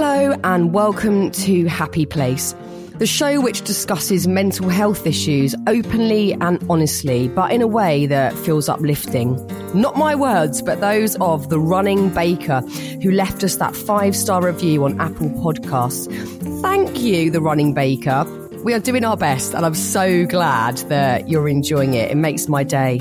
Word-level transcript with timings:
Hello, 0.00 0.38
and 0.44 0.72
welcome 0.72 1.32
to 1.32 1.66
Happy 1.66 2.06
Place, 2.06 2.54
the 2.98 3.04
show 3.04 3.40
which 3.40 3.62
discusses 3.62 4.28
mental 4.28 4.68
health 4.68 5.08
issues 5.08 5.56
openly 5.66 6.34
and 6.34 6.64
honestly, 6.70 7.26
but 7.26 7.50
in 7.50 7.60
a 7.60 7.66
way 7.66 8.06
that 8.06 8.32
feels 8.32 8.68
uplifting. 8.68 9.34
Not 9.74 9.96
my 9.96 10.14
words, 10.14 10.62
but 10.62 10.80
those 10.80 11.16
of 11.16 11.48
the 11.48 11.58
running 11.58 12.10
baker 12.10 12.60
who 13.02 13.10
left 13.10 13.42
us 13.42 13.56
that 13.56 13.74
five 13.74 14.14
star 14.14 14.40
review 14.40 14.84
on 14.84 15.00
Apple 15.00 15.30
Podcasts. 15.30 16.06
Thank 16.62 17.00
you, 17.00 17.32
the 17.32 17.40
running 17.40 17.74
baker. 17.74 18.24
We 18.62 18.74
are 18.74 18.80
doing 18.80 19.04
our 19.04 19.16
best, 19.16 19.52
and 19.52 19.66
I'm 19.66 19.74
so 19.74 20.26
glad 20.26 20.76
that 20.90 21.28
you're 21.28 21.48
enjoying 21.48 21.94
it. 21.94 22.12
It 22.12 22.16
makes 22.16 22.46
my 22.46 22.62
day. 22.62 23.00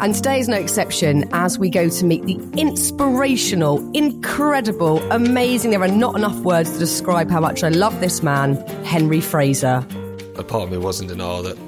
And 0.00 0.14
today 0.14 0.40
is 0.40 0.48
no 0.48 0.56
exception 0.56 1.28
as 1.32 1.58
we 1.58 1.70
go 1.70 1.88
to 1.88 2.04
meet 2.04 2.24
the 2.24 2.34
inspirational, 2.60 3.78
incredible, 3.92 4.98
amazing, 5.12 5.70
there 5.70 5.82
are 5.82 5.88
not 5.88 6.16
enough 6.16 6.36
words 6.40 6.72
to 6.72 6.78
describe 6.78 7.30
how 7.30 7.40
much 7.40 7.62
I 7.62 7.68
love 7.68 8.00
this 8.00 8.22
man, 8.22 8.56
Henry 8.84 9.20
Fraser. 9.20 9.86
A 10.36 10.42
part 10.42 10.64
of 10.64 10.70
me 10.72 10.78
was 10.78 11.00
in 11.00 11.06
denial 11.06 11.42
that, 11.42 11.58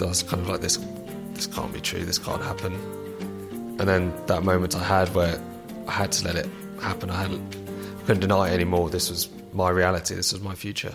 I 0.00 0.06
was 0.06 0.22
kind 0.24 0.42
of 0.42 0.48
like, 0.48 0.62
this, 0.62 0.78
this 1.34 1.46
can't 1.46 1.72
be 1.72 1.80
true, 1.80 2.04
this 2.04 2.18
can't 2.18 2.42
happen. 2.42 2.72
And 3.78 3.88
then 3.88 4.12
that 4.26 4.42
moment 4.42 4.74
I 4.74 4.82
had 4.82 5.14
where 5.14 5.40
I 5.86 5.92
had 5.92 6.12
to 6.12 6.24
let 6.24 6.34
it 6.36 6.48
happen, 6.80 7.10
I, 7.10 7.22
had, 7.22 7.32
I 7.32 8.00
couldn't 8.06 8.20
deny 8.20 8.50
it 8.50 8.54
anymore. 8.54 8.90
This 8.90 9.10
was 9.10 9.28
my 9.52 9.70
reality, 9.70 10.14
this 10.14 10.32
was 10.32 10.42
my 10.42 10.54
future. 10.54 10.94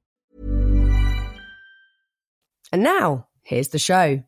And 2.71 2.83
now, 2.83 3.27
here's 3.43 3.69
the 3.69 3.79
show. 3.79 4.23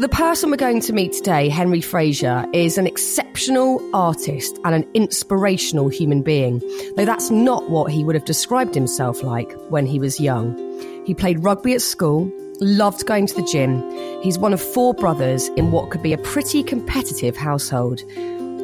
The 0.00 0.08
person 0.08 0.50
we're 0.50 0.56
going 0.56 0.80
to 0.80 0.94
meet 0.94 1.12
today, 1.12 1.50
Henry 1.50 1.82
Fraser, 1.82 2.46
is 2.54 2.78
an 2.78 2.86
exceptional 2.86 3.86
artist 3.94 4.58
and 4.64 4.74
an 4.74 4.90
inspirational 4.94 5.90
human 5.90 6.22
being, 6.22 6.60
though 6.96 7.04
that's 7.04 7.30
not 7.30 7.68
what 7.68 7.92
he 7.92 8.02
would 8.02 8.14
have 8.14 8.24
described 8.24 8.74
himself 8.74 9.22
like 9.22 9.52
when 9.68 9.84
he 9.84 9.98
was 9.98 10.18
young. 10.18 10.56
He 11.04 11.12
played 11.12 11.44
rugby 11.44 11.74
at 11.74 11.82
school, 11.82 12.32
loved 12.60 13.04
going 13.04 13.26
to 13.26 13.34
the 13.34 13.42
gym. 13.42 13.82
He's 14.22 14.38
one 14.38 14.54
of 14.54 14.62
four 14.62 14.94
brothers 14.94 15.48
in 15.48 15.70
what 15.70 15.90
could 15.90 16.02
be 16.02 16.14
a 16.14 16.18
pretty 16.18 16.62
competitive 16.62 17.36
household. 17.36 18.00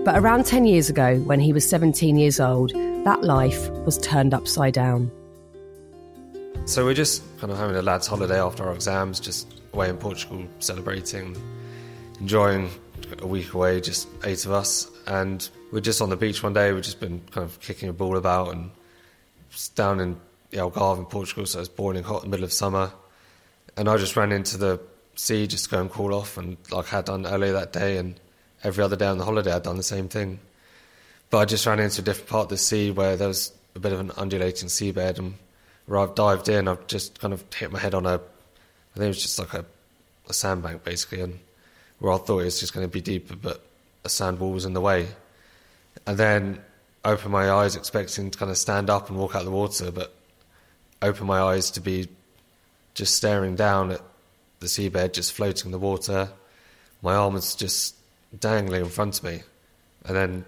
But 0.06 0.16
around 0.16 0.46
10 0.46 0.64
years 0.64 0.88
ago, 0.88 1.18
when 1.26 1.40
he 1.40 1.52
was 1.52 1.68
17 1.68 2.16
years 2.16 2.40
old, 2.40 2.72
that 3.04 3.24
life 3.24 3.68
was 3.84 3.98
turned 3.98 4.32
upside 4.32 4.72
down. 4.72 5.10
So 6.64 6.86
we're 6.86 6.94
just 6.94 7.22
kind 7.40 7.52
of 7.52 7.58
having 7.58 7.76
a 7.76 7.82
lad's 7.82 8.06
holiday 8.06 8.40
after 8.40 8.64
our 8.64 8.72
exams, 8.72 9.20
just 9.20 9.46
away 9.76 9.90
in 9.90 9.98
Portugal, 9.98 10.44
celebrating, 10.58 11.36
enjoying 12.18 12.70
a 13.20 13.26
week 13.26 13.52
away, 13.52 13.80
just 13.80 14.08
eight 14.24 14.44
of 14.46 14.52
us. 14.52 14.90
And 15.06 15.48
we're 15.70 15.80
just 15.80 16.00
on 16.00 16.08
the 16.08 16.16
beach 16.16 16.42
one 16.42 16.54
day, 16.54 16.72
we've 16.72 16.82
just 16.82 16.98
been 16.98 17.20
kind 17.30 17.44
of 17.44 17.60
kicking 17.60 17.88
a 17.90 17.92
ball 17.92 18.16
about 18.16 18.52
and 18.52 18.70
down 19.74 20.00
in 20.00 20.16
the 20.50 20.58
Algarve 20.58 20.98
in 20.98 21.04
Portugal, 21.04 21.44
so 21.44 21.60
it's 21.60 21.68
boiling 21.68 22.02
hot 22.02 22.24
in 22.24 22.30
the 22.30 22.34
middle 22.34 22.44
of 22.44 22.52
summer. 22.52 22.90
And 23.76 23.88
I 23.88 23.98
just 23.98 24.16
ran 24.16 24.32
into 24.32 24.56
the 24.56 24.80
sea 25.14 25.46
just 25.46 25.64
to 25.64 25.70
go 25.70 25.80
and 25.80 25.90
cool 25.90 26.14
off, 26.14 26.38
and 26.38 26.56
like 26.70 26.92
I 26.92 26.96
had 26.96 27.04
done 27.04 27.26
earlier 27.26 27.52
that 27.52 27.72
day, 27.72 27.98
and 27.98 28.18
every 28.64 28.82
other 28.82 28.96
day 28.96 29.06
on 29.06 29.18
the 29.18 29.24
holiday 29.24 29.52
I'd 29.52 29.62
done 29.62 29.76
the 29.76 29.82
same 29.82 30.08
thing. 30.08 30.40
But 31.28 31.38
I 31.38 31.44
just 31.44 31.66
ran 31.66 31.80
into 31.80 32.00
a 32.00 32.04
different 32.04 32.30
part 32.30 32.44
of 32.44 32.48
the 32.48 32.56
sea 32.56 32.90
where 32.90 33.16
there 33.16 33.28
was 33.28 33.52
a 33.74 33.78
bit 33.78 33.92
of 33.92 34.00
an 34.00 34.12
undulating 34.16 34.68
seabed, 34.68 35.18
and 35.18 35.34
where 35.84 36.00
I've 36.00 36.14
dived 36.14 36.48
in, 36.48 36.66
I've 36.66 36.86
just 36.86 37.20
kind 37.20 37.34
of 37.34 37.44
hit 37.54 37.70
my 37.70 37.78
head 37.78 37.94
on 37.94 38.06
a, 38.06 38.20
Think 38.96 39.04
it 39.04 39.08
was 39.08 39.22
just 39.22 39.38
like 39.38 39.52
a, 39.54 39.64
a 40.28 40.32
sandbank 40.32 40.82
basically, 40.82 41.20
and 41.20 41.38
where 41.98 42.12
I 42.12 42.18
thought 42.18 42.40
it 42.40 42.44
was 42.44 42.60
just 42.60 42.72
going 42.74 42.86
to 42.86 42.92
be 42.92 43.00
deeper, 43.00 43.36
but 43.36 43.62
a 44.04 44.08
sand 44.08 44.40
wall 44.40 44.52
was 44.52 44.64
in 44.64 44.72
the 44.72 44.80
way. 44.80 45.08
And 46.06 46.18
then 46.18 46.62
opened 47.04 47.32
my 47.32 47.50
eyes 47.50 47.76
expecting 47.76 48.30
to 48.30 48.38
kind 48.38 48.50
of 48.50 48.56
stand 48.56 48.90
up 48.90 49.08
and 49.08 49.18
walk 49.18 49.34
out 49.34 49.44
the 49.44 49.50
water, 49.50 49.90
but 49.90 50.14
opened 51.02 51.28
my 51.28 51.40
eyes 51.40 51.70
to 51.72 51.80
be 51.80 52.08
just 52.94 53.14
staring 53.14 53.54
down 53.54 53.92
at 53.92 54.00
the 54.60 54.66
seabed, 54.66 55.12
just 55.12 55.32
floating 55.32 55.66
in 55.66 55.72
the 55.72 55.78
water. 55.78 56.30
My 57.02 57.14
arm 57.14 57.34
was 57.34 57.54
just 57.54 57.94
dangling 58.38 58.82
in 58.82 58.88
front 58.88 59.18
of 59.18 59.24
me. 59.24 59.42
And 60.06 60.16
then, 60.16 60.44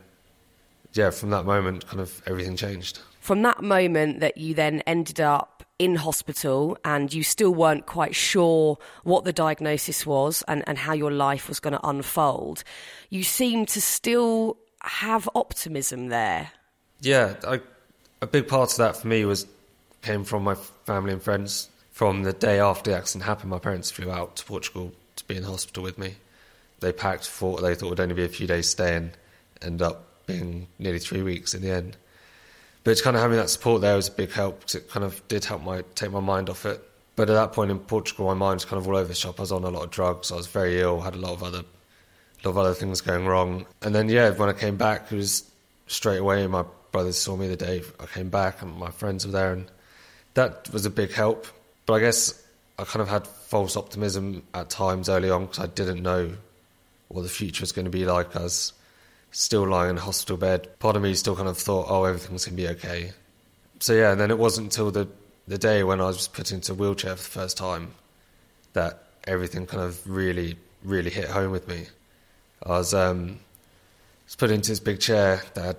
yeah, 0.94 1.10
from 1.10 1.30
that 1.30 1.44
moment, 1.44 1.86
kind 1.86 2.00
of 2.00 2.22
everything 2.26 2.56
changed 2.56 3.00
from 3.28 3.42
that 3.42 3.62
moment 3.62 4.20
that 4.20 4.38
you 4.38 4.54
then 4.54 4.80
ended 4.86 5.20
up 5.20 5.62
in 5.78 5.96
hospital 5.96 6.76
and 6.84 7.12
you 7.12 7.22
still 7.22 7.54
weren't 7.54 7.86
quite 7.86 8.14
sure 8.14 8.78
what 9.04 9.24
the 9.24 9.32
diagnosis 9.32 10.04
was 10.04 10.42
and, 10.48 10.64
and 10.66 10.78
how 10.78 10.92
your 10.92 11.12
life 11.12 11.48
was 11.48 11.60
going 11.60 11.72
to 11.72 11.86
unfold, 11.86 12.64
you 13.10 13.22
seem 13.22 13.64
to 13.66 13.80
still 13.80 14.56
have 14.82 15.28
optimism 15.34 16.08
there. 16.08 16.50
Yeah, 17.00 17.34
I, 17.46 17.60
a 18.20 18.26
big 18.26 18.48
part 18.48 18.72
of 18.72 18.76
that 18.78 18.96
for 18.96 19.06
me 19.06 19.24
was 19.24 19.46
came 20.02 20.24
from 20.24 20.44
my 20.44 20.54
family 20.84 21.12
and 21.12 21.22
friends. 21.22 21.70
From 21.92 22.22
the 22.22 22.32
day 22.32 22.60
after 22.60 22.90
the 22.90 22.96
accident 22.96 23.24
happened, 23.24 23.50
my 23.50 23.58
parents 23.58 23.90
flew 23.90 24.10
out 24.10 24.36
to 24.36 24.44
Portugal 24.44 24.92
to 25.16 25.24
be 25.26 25.36
in 25.36 25.42
hospital 25.42 25.82
with 25.82 25.98
me. 25.98 26.14
They 26.78 26.92
packed 26.92 27.26
for 27.26 27.52
what 27.54 27.62
they 27.62 27.74
thought 27.74 27.90
would 27.90 28.00
only 28.00 28.14
be 28.14 28.24
a 28.24 28.28
few 28.28 28.46
days 28.46 28.68
stay 28.68 28.94
and 28.94 29.10
end 29.60 29.82
up 29.82 30.26
being 30.26 30.68
nearly 30.78 31.00
three 31.00 31.22
weeks 31.22 31.54
in 31.54 31.62
the 31.62 31.70
end 31.70 31.96
but 32.84 33.02
kind 33.02 33.16
of 33.16 33.22
having 33.22 33.36
that 33.36 33.50
support 33.50 33.80
there 33.82 33.96
was 33.96 34.08
a 34.08 34.12
big 34.12 34.30
help 34.32 34.60
because 34.60 34.76
it 34.76 34.88
kind 34.88 35.04
of 35.04 35.26
did 35.28 35.44
help 35.44 35.62
my 35.62 35.82
take 35.94 36.10
my 36.10 36.20
mind 36.20 36.48
off 36.48 36.64
it. 36.64 36.82
But 37.16 37.28
at 37.28 37.34
that 37.34 37.52
point 37.52 37.70
in 37.70 37.80
Portugal, 37.80 38.26
my 38.26 38.34
mind 38.34 38.56
was 38.56 38.64
kind 38.64 38.80
of 38.80 38.86
all 38.86 38.96
over 38.96 39.08
the 39.08 39.14
shop. 39.14 39.40
I 39.40 39.42
was 39.42 39.52
on 39.52 39.64
a 39.64 39.70
lot 39.70 39.82
of 39.82 39.90
drugs. 39.90 40.30
I 40.30 40.36
was 40.36 40.46
very 40.46 40.80
ill. 40.80 41.00
Had 41.00 41.16
a 41.16 41.18
lot 41.18 41.32
of 41.32 41.42
other, 41.42 41.58
a 41.58 42.48
lot 42.48 42.50
of 42.50 42.58
other 42.58 42.74
things 42.74 43.00
going 43.00 43.26
wrong. 43.26 43.66
And 43.82 43.94
then 43.94 44.08
yeah, 44.08 44.30
when 44.30 44.48
I 44.48 44.52
came 44.52 44.76
back, 44.76 45.10
it 45.10 45.16
was 45.16 45.50
straight 45.88 46.18
away. 46.18 46.46
My 46.46 46.64
brothers 46.92 47.18
saw 47.18 47.36
me 47.36 47.48
the 47.48 47.56
day 47.56 47.82
I 47.98 48.06
came 48.06 48.28
back, 48.28 48.62
and 48.62 48.72
my 48.78 48.90
friends 48.90 49.26
were 49.26 49.32
there, 49.32 49.52
and 49.52 49.70
that 50.34 50.70
was 50.72 50.86
a 50.86 50.90
big 50.90 51.12
help. 51.12 51.46
But 51.86 51.94
I 51.94 52.00
guess 52.00 52.40
I 52.78 52.84
kind 52.84 53.02
of 53.02 53.08
had 53.08 53.26
false 53.26 53.76
optimism 53.76 54.44
at 54.54 54.70
times 54.70 55.08
early 55.08 55.30
on 55.30 55.46
because 55.46 55.58
I 55.58 55.66
didn't 55.66 56.02
know 56.02 56.32
what 57.08 57.22
the 57.22 57.28
future 57.28 57.62
was 57.62 57.72
going 57.72 57.86
to 57.86 57.90
be 57.90 58.04
like. 58.04 58.36
As 58.36 58.72
still 59.30 59.66
lying 59.66 59.90
in 59.90 59.98
a 59.98 60.00
hospital 60.00 60.36
bed. 60.36 60.78
Part 60.78 60.96
of 60.96 61.02
me 61.02 61.14
still 61.14 61.36
kind 61.36 61.48
of 61.48 61.58
thought, 61.58 61.86
oh, 61.88 62.04
everything's 62.04 62.46
going 62.46 62.56
to 62.56 62.62
be 62.62 62.68
okay. 62.68 63.12
So 63.80 63.92
yeah, 63.92 64.12
and 64.12 64.20
then 64.20 64.30
it 64.30 64.38
wasn't 64.38 64.66
until 64.66 64.90
the, 64.90 65.08
the 65.46 65.58
day 65.58 65.84
when 65.84 66.00
I 66.00 66.06
was 66.06 66.28
put 66.28 66.50
into 66.52 66.72
a 66.72 66.74
wheelchair 66.74 67.16
for 67.16 67.22
the 67.22 67.40
first 67.40 67.56
time 67.56 67.92
that 68.72 69.04
everything 69.24 69.66
kind 69.66 69.82
of 69.82 70.08
really, 70.08 70.56
really 70.82 71.10
hit 71.10 71.28
home 71.28 71.52
with 71.52 71.68
me. 71.68 71.86
I 72.64 72.70
was, 72.70 72.94
um, 72.94 73.40
was 74.26 74.36
put 74.36 74.50
into 74.50 74.70
this 74.70 74.80
big 74.80 75.00
chair 75.00 75.42
that 75.54 75.64
had 75.64 75.76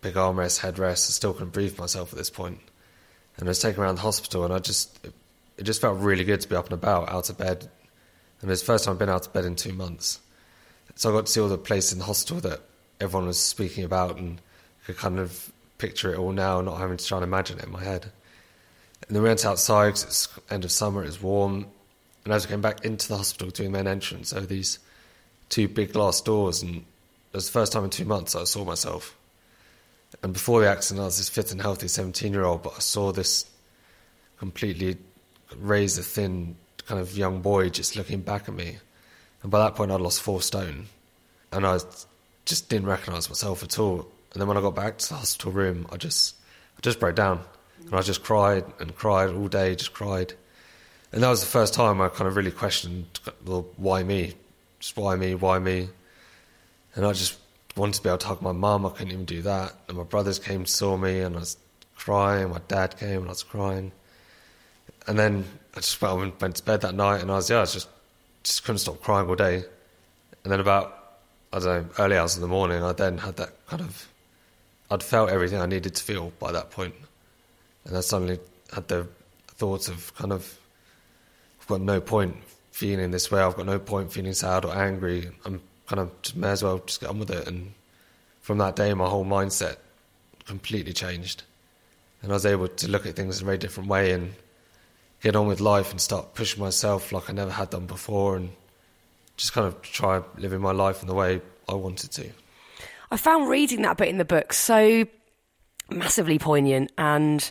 big 0.00 0.14
armrest, 0.14 0.60
headrest. 0.60 1.08
I 1.08 1.12
still 1.12 1.32
couldn't 1.32 1.52
breathe 1.52 1.78
myself 1.78 2.12
at 2.12 2.18
this 2.18 2.30
point. 2.30 2.58
And 3.36 3.48
I 3.48 3.50
was 3.50 3.58
taken 3.58 3.82
around 3.82 3.96
the 3.96 4.02
hospital, 4.02 4.44
and 4.44 4.52
I 4.52 4.58
just, 4.58 5.06
it 5.56 5.62
just 5.62 5.80
felt 5.80 5.98
really 5.98 6.24
good 6.24 6.40
to 6.42 6.48
be 6.48 6.54
up 6.54 6.66
and 6.66 6.74
about, 6.74 7.08
out 7.08 7.30
of 7.30 7.38
bed. 7.38 7.68
And 8.40 8.50
it 8.50 8.52
was 8.52 8.60
the 8.60 8.66
first 8.66 8.84
time 8.84 8.92
I've 8.92 8.98
been 8.98 9.08
out 9.08 9.26
of 9.26 9.32
bed 9.32 9.44
in 9.44 9.56
two 9.56 9.72
months. 9.72 10.20
So 10.96 11.10
I 11.10 11.12
got 11.12 11.26
to 11.26 11.32
see 11.32 11.40
all 11.40 11.48
the 11.48 11.58
places 11.58 11.92
in 11.92 11.98
the 11.98 12.04
hospital 12.04 12.40
that 12.42 12.60
everyone 13.00 13.26
was 13.26 13.38
speaking 13.38 13.84
about 13.84 14.16
and 14.16 14.40
could 14.86 14.96
kind 14.96 15.18
of 15.18 15.52
picture 15.78 16.12
it 16.12 16.18
all 16.18 16.32
now, 16.32 16.60
not 16.60 16.78
having 16.78 16.96
to 16.96 17.04
try 17.04 17.18
and 17.18 17.24
imagine 17.24 17.58
it 17.58 17.64
in 17.64 17.72
my 17.72 17.82
head. 17.82 18.10
And 19.06 19.14
then 19.14 19.22
we 19.22 19.28
went 19.28 19.44
outside 19.44 19.88
because 19.88 20.04
it's 20.04 20.28
end 20.50 20.64
of 20.64 20.72
summer, 20.72 21.02
it 21.02 21.06
was 21.06 21.20
warm. 21.20 21.66
And 22.24 22.32
as 22.32 22.46
we 22.46 22.50
came 22.50 22.60
back 22.60 22.84
into 22.84 23.08
the 23.08 23.16
hospital 23.16 23.50
doing 23.50 23.72
the 23.72 23.78
main 23.78 23.86
entrance, 23.86 24.30
there 24.30 24.40
were 24.40 24.46
these 24.46 24.78
two 25.50 25.68
big 25.68 25.92
glass 25.92 26.20
doors. 26.20 26.62
And 26.62 26.76
it 26.76 26.84
was 27.34 27.46
the 27.46 27.52
first 27.52 27.72
time 27.72 27.84
in 27.84 27.90
two 27.90 28.06
months 28.06 28.34
I 28.34 28.44
saw 28.44 28.64
myself. 28.64 29.16
And 30.22 30.32
before 30.32 30.60
the 30.60 30.70
accident, 30.70 31.02
I 31.02 31.06
was 31.06 31.18
this 31.18 31.28
fit 31.28 31.52
and 31.52 31.60
healthy 31.60 31.88
17 31.88 32.32
year 32.32 32.44
old, 32.44 32.62
but 32.62 32.74
I 32.76 32.80
saw 32.80 33.12
this 33.12 33.50
completely 34.38 34.96
razor 35.56 36.02
thin, 36.02 36.56
kind 36.86 37.00
of 37.00 37.16
young 37.16 37.40
boy 37.40 37.68
just 37.68 37.96
looking 37.96 38.20
back 38.20 38.48
at 38.48 38.54
me. 38.54 38.78
And 39.44 39.50
by 39.50 39.58
that 39.58 39.74
point, 39.74 39.92
I'd 39.92 40.00
lost 40.00 40.22
four 40.22 40.40
stone. 40.40 40.86
And 41.52 41.66
I 41.66 41.78
just 42.46 42.70
didn't 42.70 42.88
recognise 42.88 43.28
myself 43.28 43.62
at 43.62 43.78
all. 43.78 44.08
And 44.32 44.40
then 44.40 44.48
when 44.48 44.56
I 44.56 44.62
got 44.62 44.74
back 44.74 44.96
to 44.96 45.08
the 45.10 45.16
hospital 45.16 45.52
room, 45.52 45.86
I 45.92 45.98
just, 45.98 46.34
I 46.78 46.80
just 46.80 46.98
broke 46.98 47.14
down. 47.14 47.44
And 47.84 47.94
I 47.94 48.00
just 48.00 48.24
cried 48.24 48.64
and 48.80 48.96
cried 48.96 49.28
all 49.28 49.46
day, 49.48 49.74
just 49.74 49.92
cried. 49.92 50.32
And 51.12 51.22
that 51.22 51.28
was 51.28 51.40
the 51.40 51.46
first 51.46 51.74
time 51.74 52.00
I 52.00 52.08
kind 52.08 52.26
of 52.26 52.36
really 52.36 52.50
questioned, 52.50 53.20
well, 53.44 53.66
why 53.76 54.02
me? 54.02 54.32
Just 54.80 54.96
why 54.96 55.14
me? 55.14 55.34
Why 55.34 55.58
me? 55.58 55.90
And 56.94 57.04
I 57.04 57.12
just 57.12 57.38
wanted 57.76 57.96
to 57.96 58.02
be 58.02 58.08
able 58.08 58.18
to 58.18 58.26
hug 58.26 58.40
my 58.40 58.52
mum. 58.52 58.86
I 58.86 58.88
couldn't 58.88 59.12
even 59.12 59.26
do 59.26 59.42
that. 59.42 59.74
And 59.88 59.98
my 59.98 60.04
brothers 60.04 60.38
came 60.38 60.64
to 60.64 60.70
saw 60.70 60.96
me, 60.96 61.20
and 61.20 61.36
I 61.36 61.40
was 61.40 61.58
crying. 61.96 62.48
My 62.48 62.60
dad 62.66 62.96
came, 62.98 63.18
and 63.18 63.26
I 63.26 63.32
was 63.32 63.42
crying. 63.42 63.92
And 65.06 65.18
then 65.18 65.44
I 65.74 65.80
just 65.80 66.00
went, 66.00 66.40
went 66.40 66.56
to 66.56 66.62
bed 66.62 66.80
that 66.80 66.94
night, 66.94 67.20
and 67.20 67.30
I 67.30 67.34
was 67.34 67.50
yeah, 67.50 67.58
I 67.58 67.60
was 67.60 67.74
just 67.74 67.88
just 68.44 68.64
couldn't 68.64 68.78
stop 68.78 69.02
crying 69.02 69.28
all 69.28 69.34
day. 69.34 69.64
And 70.44 70.52
then 70.52 70.60
about 70.60 71.00
I 71.52 71.58
don't 71.58 71.66
know 71.66 71.88
early 71.98 72.16
hours 72.16 72.36
of 72.36 72.42
the 72.42 72.48
morning, 72.48 72.82
I 72.82 72.92
then 72.92 73.18
had 73.18 73.36
that 73.36 73.66
kind 73.66 73.82
of 73.82 74.08
I'd 74.90 75.02
felt 75.02 75.30
everything 75.30 75.60
I 75.60 75.66
needed 75.66 75.94
to 75.94 76.02
feel 76.02 76.32
by 76.38 76.52
that 76.52 76.70
point, 76.70 76.94
and 77.84 77.96
I 77.96 78.00
suddenly 78.00 78.38
had 78.72 78.86
the 78.88 79.08
thoughts 79.48 79.88
of 79.88 80.14
kind 80.14 80.32
of 80.32 80.58
I've 81.60 81.66
got 81.66 81.80
no 81.80 82.00
point 82.00 82.36
feeling 82.72 83.10
this 83.10 83.30
way. 83.30 83.40
I've 83.40 83.56
got 83.56 83.66
no 83.66 83.78
point 83.78 84.12
feeling 84.12 84.34
sad 84.34 84.64
or 84.64 84.76
angry. 84.76 85.30
I'm 85.44 85.62
kind 85.86 86.00
of 86.00 86.22
just 86.22 86.36
may 86.36 86.50
as 86.50 86.62
well 86.62 86.78
just 86.84 87.00
get 87.00 87.08
on 87.08 87.18
with 87.18 87.30
it. 87.30 87.46
And 87.48 87.72
from 88.40 88.58
that 88.58 88.76
day, 88.76 88.92
my 88.94 89.08
whole 89.08 89.24
mindset 89.24 89.76
completely 90.44 90.92
changed, 90.92 91.44
and 92.20 92.30
I 92.30 92.34
was 92.34 92.44
able 92.44 92.68
to 92.68 92.90
look 92.90 93.06
at 93.06 93.16
things 93.16 93.38
in 93.40 93.44
a 93.44 93.46
very 93.46 93.58
different 93.58 93.88
way 93.88 94.12
and 94.12 94.34
get 95.24 95.34
on 95.34 95.46
with 95.46 95.58
life 95.58 95.90
and 95.90 95.98
start 95.98 96.34
pushing 96.34 96.62
myself 96.62 97.10
like 97.10 97.30
I 97.30 97.32
never 97.32 97.50
had 97.50 97.70
done 97.70 97.86
before, 97.86 98.36
and 98.36 98.50
just 99.38 99.54
kind 99.54 99.66
of 99.66 99.80
try 99.80 100.22
living 100.36 100.60
my 100.60 100.72
life 100.72 101.00
in 101.00 101.08
the 101.08 101.14
way 101.14 101.40
I 101.66 101.74
wanted 101.74 102.12
to. 102.12 102.30
I 103.10 103.16
found 103.16 103.48
reading 103.48 103.82
that 103.82 103.96
bit 103.96 104.08
in 104.08 104.18
the 104.18 104.24
book 104.24 104.52
so 104.52 105.06
massively 105.90 106.38
poignant 106.38 106.92
and 106.98 107.50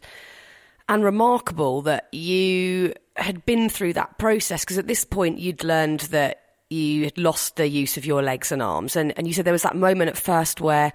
and 0.88 1.04
remarkable 1.04 1.82
that 1.84 2.14
you 2.14 2.94
had 3.16 3.46
been 3.46 3.70
through 3.70 3.94
that 3.94 4.18
process 4.18 4.64
because 4.64 4.78
at 4.78 4.88
this 4.88 5.06
point 5.06 5.40
you'd 5.40 5.64
learned 5.64 6.02
that 6.02 6.42
you 6.70 7.06
had 7.06 7.18
lost 7.18 7.56
the 7.56 7.68
use 7.68 7.96
of 7.96 8.06
your 8.06 8.22
legs 8.22 8.52
and 8.52 8.62
arms 8.62 8.96
and, 8.96 9.14
and 9.18 9.28
you 9.28 9.34
said 9.34 9.46
there 9.46 9.54
was 9.54 9.62
that 9.62 9.76
moment 9.76 10.10
at 10.10 10.18
first 10.18 10.60
where 10.60 10.92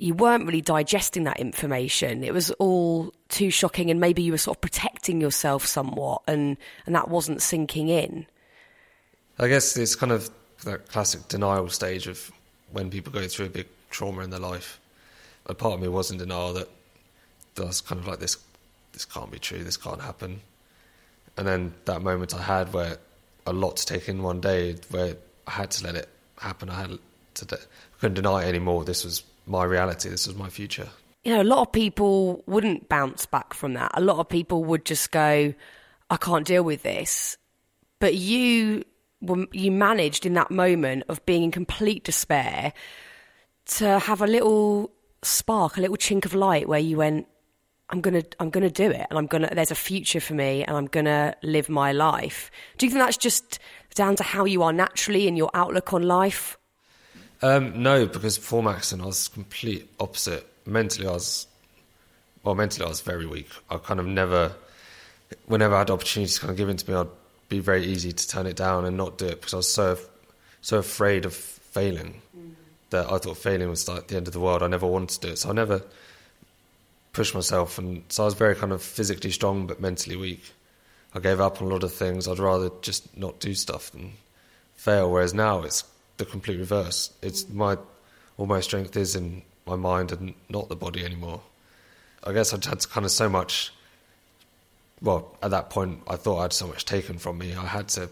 you 0.00 0.14
weren't 0.14 0.46
really 0.46 0.60
digesting 0.60 1.24
that 1.24 1.38
information 1.38 2.24
it 2.24 2.32
was 2.32 2.50
all 2.52 3.12
too 3.28 3.50
shocking 3.50 3.90
and 3.90 4.00
maybe 4.00 4.22
you 4.22 4.32
were 4.32 4.38
sort 4.38 4.56
of 4.56 4.60
protecting 4.60 5.20
yourself 5.20 5.66
somewhat 5.66 6.22
and 6.26 6.56
and 6.86 6.94
that 6.94 7.08
wasn't 7.08 7.40
sinking 7.40 7.88
in 7.88 8.26
i 9.38 9.48
guess 9.48 9.76
it's 9.76 9.94
kind 9.94 10.12
of 10.12 10.30
that 10.64 10.88
classic 10.88 11.26
denial 11.28 11.68
stage 11.68 12.06
of 12.06 12.30
when 12.72 12.90
people 12.90 13.12
go 13.12 13.26
through 13.26 13.46
a 13.46 13.50
big 13.50 13.66
trauma 13.90 14.22
in 14.22 14.30
their 14.30 14.40
life 14.40 14.80
a 15.46 15.54
part 15.54 15.74
of 15.74 15.80
me 15.80 15.88
was 15.88 16.10
in 16.10 16.18
denial 16.18 16.52
that 16.52 16.68
that 17.54 17.66
was 17.66 17.80
kind 17.80 18.00
of 18.00 18.06
like 18.06 18.18
this 18.18 18.36
this 18.92 19.04
can't 19.04 19.30
be 19.30 19.38
true 19.38 19.62
this 19.62 19.76
can't 19.76 20.00
happen 20.00 20.40
and 21.36 21.46
then 21.46 21.74
that 21.84 22.02
moment 22.02 22.34
I 22.34 22.42
had 22.42 22.72
where 22.72 22.98
a 23.46 23.52
lot 23.52 23.76
to 23.76 23.86
take 23.86 24.08
in 24.08 24.22
one 24.22 24.40
day, 24.40 24.76
where 24.90 25.16
I 25.46 25.50
had 25.50 25.70
to 25.72 25.84
let 25.84 25.94
it 25.94 26.08
happen. 26.38 26.68
I 26.70 26.80
had 26.80 26.98
to, 27.34 27.56
I 27.56 27.98
couldn't 28.00 28.14
deny 28.14 28.44
it 28.44 28.48
anymore. 28.48 28.84
This 28.84 29.04
was 29.04 29.22
my 29.50 29.64
reality. 29.64 30.08
This 30.08 30.26
was 30.26 30.36
my 30.36 30.48
future. 30.48 30.88
You 31.24 31.34
know, 31.34 31.42
a 31.42 31.44
lot 31.44 31.60
of 31.60 31.72
people 31.72 32.42
wouldn't 32.46 32.88
bounce 32.88 33.26
back 33.26 33.52
from 33.52 33.74
that. 33.74 33.90
A 33.94 34.00
lot 34.00 34.18
of 34.18 34.28
people 34.28 34.64
would 34.64 34.84
just 34.84 35.10
go, 35.10 35.52
"I 36.08 36.16
can't 36.16 36.46
deal 36.46 36.62
with 36.62 36.82
this." 36.82 37.36
But 37.98 38.14
you, 38.14 38.84
were, 39.20 39.46
you 39.52 39.70
managed 39.70 40.24
in 40.24 40.32
that 40.34 40.50
moment 40.50 41.04
of 41.08 41.24
being 41.26 41.42
in 41.42 41.50
complete 41.50 42.04
despair 42.04 42.72
to 43.66 43.98
have 43.98 44.22
a 44.22 44.26
little 44.26 44.90
spark, 45.22 45.76
a 45.76 45.80
little 45.80 45.98
chink 45.98 46.24
of 46.24 46.34
light, 46.34 46.66
where 46.66 46.80
you 46.80 46.96
went, 46.96 47.26
I'm 47.90 48.00
gonna 48.00 48.22
I'm 48.38 48.50
gonna 48.50 48.70
do 48.70 48.88
it 48.90 49.06
and 49.10 49.18
I'm 49.18 49.26
gonna 49.26 49.50
there's 49.52 49.72
a 49.72 49.74
future 49.74 50.20
for 50.20 50.34
me 50.34 50.64
and 50.64 50.76
I'm 50.76 50.86
gonna 50.86 51.34
live 51.42 51.68
my 51.68 51.92
life. 51.92 52.50
Do 52.78 52.86
you 52.86 52.90
think 52.90 53.02
that's 53.02 53.16
just 53.16 53.58
down 53.94 54.16
to 54.16 54.22
how 54.22 54.44
you 54.44 54.62
are 54.62 54.72
naturally 54.72 55.26
and 55.26 55.36
your 55.36 55.50
outlook 55.54 55.92
on 55.92 56.02
life? 56.04 56.56
Um, 57.42 57.82
no, 57.82 58.06
because 58.06 58.38
before 58.38 58.62
Maxon 58.62 59.00
I 59.00 59.06
was 59.06 59.28
complete 59.28 59.88
opposite. 59.98 60.46
Mentally 60.66 61.08
I 61.08 61.12
was 61.12 61.46
well 62.42 62.54
mentally 62.54 62.86
I 62.86 62.88
was 62.88 63.00
very 63.00 63.26
weak. 63.26 63.48
I 63.70 63.78
kind 63.78 64.00
of 64.00 64.06
never 64.06 64.52
whenever 65.46 65.74
I 65.74 65.78
had 65.80 65.90
opportunities 65.90 66.38
kind 66.38 66.50
of 66.50 66.56
given 66.56 66.76
to 66.76 66.90
me 66.90 66.96
I'd 66.96 67.06
be 67.48 67.60
very 67.60 67.84
easy 67.84 68.12
to 68.12 68.28
turn 68.28 68.46
it 68.46 68.56
down 68.56 68.84
and 68.84 68.96
not 68.96 69.18
do 69.18 69.26
it 69.26 69.40
because 69.40 69.54
I 69.54 69.58
was 69.58 69.72
so 69.72 69.98
so 70.60 70.78
afraid 70.78 71.24
of 71.24 71.34
failing 71.34 72.20
mm. 72.36 72.52
that 72.90 73.10
I 73.10 73.18
thought 73.18 73.38
failing 73.38 73.70
was 73.70 73.88
like 73.88 74.08
the 74.08 74.16
end 74.16 74.26
of 74.26 74.32
the 74.32 74.40
world. 74.40 74.62
I 74.62 74.66
never 74.66 74.86
wanted 74.86 75.20
to 75.20 75.26
do 75.28 75.32
it. 75.32 75.38
So 75.38 75.50
I 75.50 75.52
never 75.52 75.82
pushed 77.12 77.34
myself, 77.34 77.78
and 77.78 78.04
so 78.08 78.24
I 78.24 78.26
was 78.26 78.34
very 78.34 78.54
kind 78.54 78.72
of 78.72 78.82
physically 78.82 79.30
strong 79.30 79.66
but 79.66 79.80
mentally 79.80 80.16
weak. 80.16 80.42
I 81.14 81.18
gave 81.18 81.40
up 81.40 81.60
on 81.60 81.68
a 81.68 81.70
lot 81.70 81.82
of 81.82 81.92
things. 81.92 82.28
I'd 82.28 82.38
rather 82.38 82.70
just 82.82 83.16
not 83.16 83.40
do 83.40 83.54
stuff 83.54 83.90
than 83.90 84.12
fail. 84.74 85.10
Whereas 85.10 85.34
now 85.34 85.62
it's 85.62 85.82
the 86.20 86.24
complete 86.24 86.58
reverse. 86.58 87.10
It's 87.20 87.44
mm. 87.44 87.54
my 87.54 87.78
all 88.36 88.46
my 88.46 88.60
strength 88.60 88.96
is 88.96 89.16
in 89.16 89.42
my 89.66 89.76
mind 89.76 90.12
and 90.12 90.34
not 90.48 90.68
the 90.68 90.76
body 90.76 91.04
anymore. 91.04 91.42
I 92.24 92.32
guess 92.32 92.54
I'd 92.54 92.64
had 92.64 92.88
kind 92.88 93.04
of 93.04 93.10
so 93.10 93.28
much. 93.28 93.72
Well, 95.02 95.34
at 95.42 95.50
that 95.50 95.70
point, 95.70 96.02
I 96.06 96.16
thought 96.16 96.38
I 96.38 96.42
had 96.42 96.52
so 96.52 96.66
much 96.66 96.84
taken 96.84 97.18
from 97.18 97.38
me. 97.38 97.54
I 97.54 97.66
had 97.66 97.88
to 97.88 98.08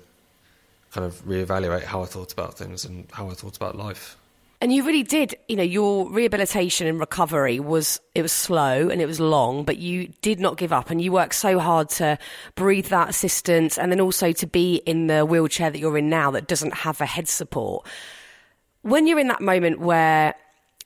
kind 0.92 1.06
of 1.06 1.22
reevaluate 1.26 1.84
how 1.84 2.02
I 2.02 2.06
thought 2.06 2.32
about 2.32 2.54
things 2.54 2.84
and 2.84 3.06
how 3.12 3.30
I 3.30 3.34
thought 3.34 3.56
about 3.56 3.76
life. 3.76 4.16
And 4.60 4.72
you 4.72 4.84
really 4.84 5.04
did, 5.04 5.36
you 5.46 5.54
know, 5.54 5.62
your 5.62 6.10
rehabilitation 6.10 6.88
and 6.88 6.98
recovery 6.98 7.60
was 7.60 8.00
it 8.16 8.22
was 8.22 8.32
slow 8.32 8.88
and 8.88 9.00
it 9.00 9.06
was 9.06 9.20
long, 9.20 9.64
but 9.64 9.78
you 9.78 10.08
did 10.20 10.40
not 10.40 10.56
give 10.56 10.72
up 10.72 10.90
and 10.90 11.00
you 11.00 11.12
worked 11.12 11.36
so 11.36 11.60
hard 11.60 11.88
to 11.90 12.18
breathe 12.56 12.86
that 12.86 13.08
assistance 13.08 13.78
and 13.78 13.92
then 13.92 14.00
also 14.00 14.32
to 14.32 14.46
be 14.48 14.76
in 14.84 15.06
the 15.06 15.24
wheelchair 15.24 15.70
that 15.70 15.78
you're 15.78 15.96
in 15.96 16.08
now 16.08 16.32
that 16.32 16.48
doesn't 16.48 16.74
have 16.74 17.00
a 17.00 17.06
head 17.06 17.28
support. 17.28 17.86
When 18.82 19.06
you're 19.06 19.20
in 19.20 19.28
that 19.28 19.40
moment 19.40 19.78
where 19.78 20.34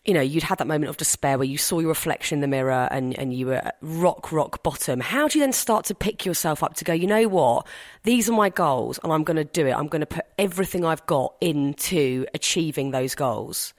you 0.04 0.14
know, 0.14 0.20
you'd 0.20 0.42
had 0.42 0.58
that 0.58 0.66
moment 0.66 0.90
of 0.90 0.96
despair 0.96 1.38
where 1.38 1.46
you 1.46 1.56
saw 1.56 1.78
your 1.78 1.90
reflection 1.90 2.38
in 2.38 2.40
the 2.40 2.48
mirror 2.48 2.88
and, 2.90 3.16
and 3.18 3.32
you 3.32 3.46
were 3.46 3.62
rock, 3.82 4.32
rock 4.32 4.62
bottom. 4.64 4.98
How 4.98 5.28
do 5.28 5.38
you 5.38 5.44
then 5.44 5.52
start 5.52 5.84
to 5.86 5.94
pick 5.94 6.26
yourself 6.26 6.62
up 6.64 6.74
to 6.74 6.84
go, 6.84 6.92
you 6.92 7.06
know 7.06 7.28
what? 7.28 7.66
These 8.02 8.28
are 8.28 8.32
my 8.32 8.48
goals 8.48 8.98
and 9.04 9.12
I'm 9.12 9.22
going 9.22 9.36
to 9.36 9.44
do 9.44 9.66
it. 9.66 9.72
I'm 9.72 9.86
going 9.86 10.00
to 10.00 10.06
put 10.06 10.26
everything 10.38 10.84
I've 10.84 11.06
got 11.06 11.34
into 11.40 12.26
achieving 12.34 12.90
those 12.90 13.14
goals. 13.14 13.74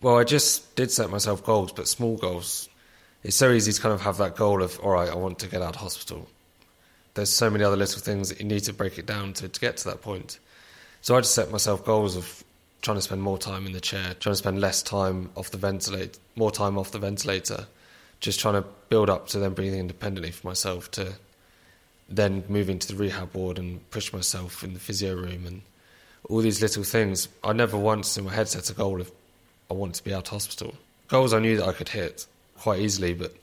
Well, 0.00 0.18
I 0.18 0.24
just 0.24 0.74
did 0.74 0.90
set 0.90 1.08
myself 1.08 1.44
goals, 1.44 1.72
but 1.72 1.86
small 1.86 2.16
goals. 2.16 2.68
It's 3.22 3.36
so 3.36 3.52
easy 3.52 3.72
to 3.72 3.80
kind 3.80 3.94
of 3.94 4.00
have 4.00 4.16
that 4.18 4.34
goal 4.34 4.62
of, 4.62 4.78
all 4.80 4.90
right, 4.90 5.08
I 5.08 5.14
want 5.14 5.38
to 5.40 5.48
get 5.48 5.62
out 5.62 5.76
of 5.76 5.80
hospital. 5.80 6.28
There's 7.14 7.30
so 7.30 7.48
many 7.48 7.62
other 7.62 7.76
little 7.76 8.00
things 8.00 8.28
that 8.28 8.40
you 8.40 8.46
need 8.46 8.64
to 8.64 8.72
break 8.72 8.98
it 8.98 9.06
down 9.06 9.34
to, 9.34 9.48
to 9.48 9.60
get 9.60 9.76
to 9.78 9.90
that 9.90 10.02
point. 10.02 10.40
So 11.00 11.16
I 11.16 11.20
just 11.20 11.34
set 11.34 11.50
myself 11.52 11.84
goals 11.84 12.16
of 12.16 12.44
trying 12.82 12.96
to 12.96 13.02
spend 13.02 13.22
more 13.22 13.38
time 13.38 13.66
in 13.66 13.72
the 13.72 13.80
chair, 13.80 14.14
trying 14.20 14.32
to 14.32 14.36
spend 14.36 14.60
less 14.60 14.82
time 14.82 15.30
off 15.36 15.50
the 15.50 15.58
ventilator, 15.58 16.18
more 16.36 16.50
time 16.50 16.78
off 16.78 16.92
the 16.92 16.98
ventilator, 16.98 17.66
just 18.20 18.40
trying 18.40 18.54
to 18.54 18.64
build 18.88 19.10
up 19.10 19.28
to 19.28 19.38
then 19.38 19.54
breathing 19.54 19.80
independently 19.80 20.30
for 20.30 20.46
myself 20.46 20.90
to 20.92 21.14
then 22.08 22.42
move 22.48 22.70
into 22.70 22.88
the 22.88 22.94
rehab 22.94 23.34
ward 23.34 23.58
and 23.58 23.88
push 23.90 24.12
myself 24.12 24.64
in 24.64 24.72
the 24.74 24.80
physio 24.80 25.14
room 25.14 25.44
and 25.46 25.62
all 26.28 26.40
these 26.40 26.62
little 26.62 26.84
things. 26.84 27.28
I 27.44 27.52
never 27.52 27.76
once 27.76 28.16
in 28.16 28.24
my 28.24 28.32
head 28.32 28.48
set 28.48 28.70
a 28.70 28.74
goal 28.74 29.00
of 29.00 29.12
I 29.70 29.74
want 29.74 29.94
to 29.96 30.04
be 30.04 30.14
out 30.14 30.28
of 30.28 30.32
hospital. 30.32 30.74
Goals 31.08 31.34
I 31.34 31.38
knew 31.40 31.56
that 31.58 31.66
I 31.66 31.72
could 31.72 31.90
hit 31.90 32.26
quite 32.56 32.80
easily, 32.80 33.12
but 33.12 33.34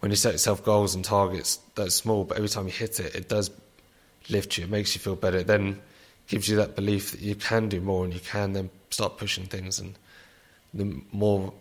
when 0.00 0.10
you 0.10 0.16
set 0.16 0.32
yourself 0.32 0.64
goals 0.64 0.94
and 0.94 1.04
targets 1.04 1.60
that's 1.74 1.94
small, 1.94 2.24
but 2.24 2.36
every 2.36 2.48
time 2.48 2.66
you 2.66 2.72
hit 2.72 2.98
it, 2.98 3.14
it 3.14 3.28
does 3.28 3.50
lift 4.28 4.58
you. 4.58 4.64
It 4.64 4.70
makes 4.70 4.94
you 4.94 5.00
feel 5.00 5.14
better. 5.14 5.42
Then 5.42 5.80
gives 6.32 6.48
you 6.48 6.56
that 6.56 6.74
belief 6.74 7.10
that 7.10 7.20
you 7.20 7.34
can 7.34 7.68
do 7.68 7.78
more 7.78 8.04
and 8.04 8.14
you 8.14 8.20
can 8.20 8.54
then 8.54 8.70
start 8.88 9.18
pushing 9.18 9.44
things. 9.44 9.78
And 9.78 9.98
the 10.72 10.98
more 11.12 11.52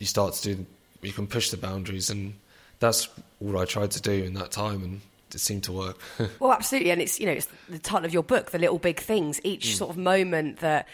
you 0.00 0.06
start 0.06 0.34
to 0.34 0.56
do, 0.56 0.66
you 1.00 1.12
can 1.12 1.28
push 1.28 1.50
the 1.50 1.56
boundaries. 1.56 2.10
And 2.10 2.34
that's 2.80 3.08
all 3.40 3.56
I 3.56 3.64
tried 3.64 3.92
to 3.92 4.02
do 4.02 4.24
in 4.24 4.34
that 4.34 4.50
time. 4.50 4.82
And 4.82 5.00
it 5.32 5.38
seemed 5.38 5.62
to 5.64 5.72
work. 5.72 5.98
well, 6.40 6.52
absolutely, 6.52 6.90
and 6.90 7.00
it's 7.00 7.20
you 7.20 7.26
know 7.26 7.32
it's 7.32 7.48
the 7.68 7.78
title 7.78 8.04
of 8.04 8.12
your 8.12 8.22
book, 8.22 8.50
the 8.50 8.58
little 8.58 8.78
big 8.78 8.98
things. 8.98 9.40
Each 9.44 9.66
mm. 9.68 9.74
sort 9.74 9.90
of 9.90 9.96
moment 9.96 10.60
that 10.60 10.88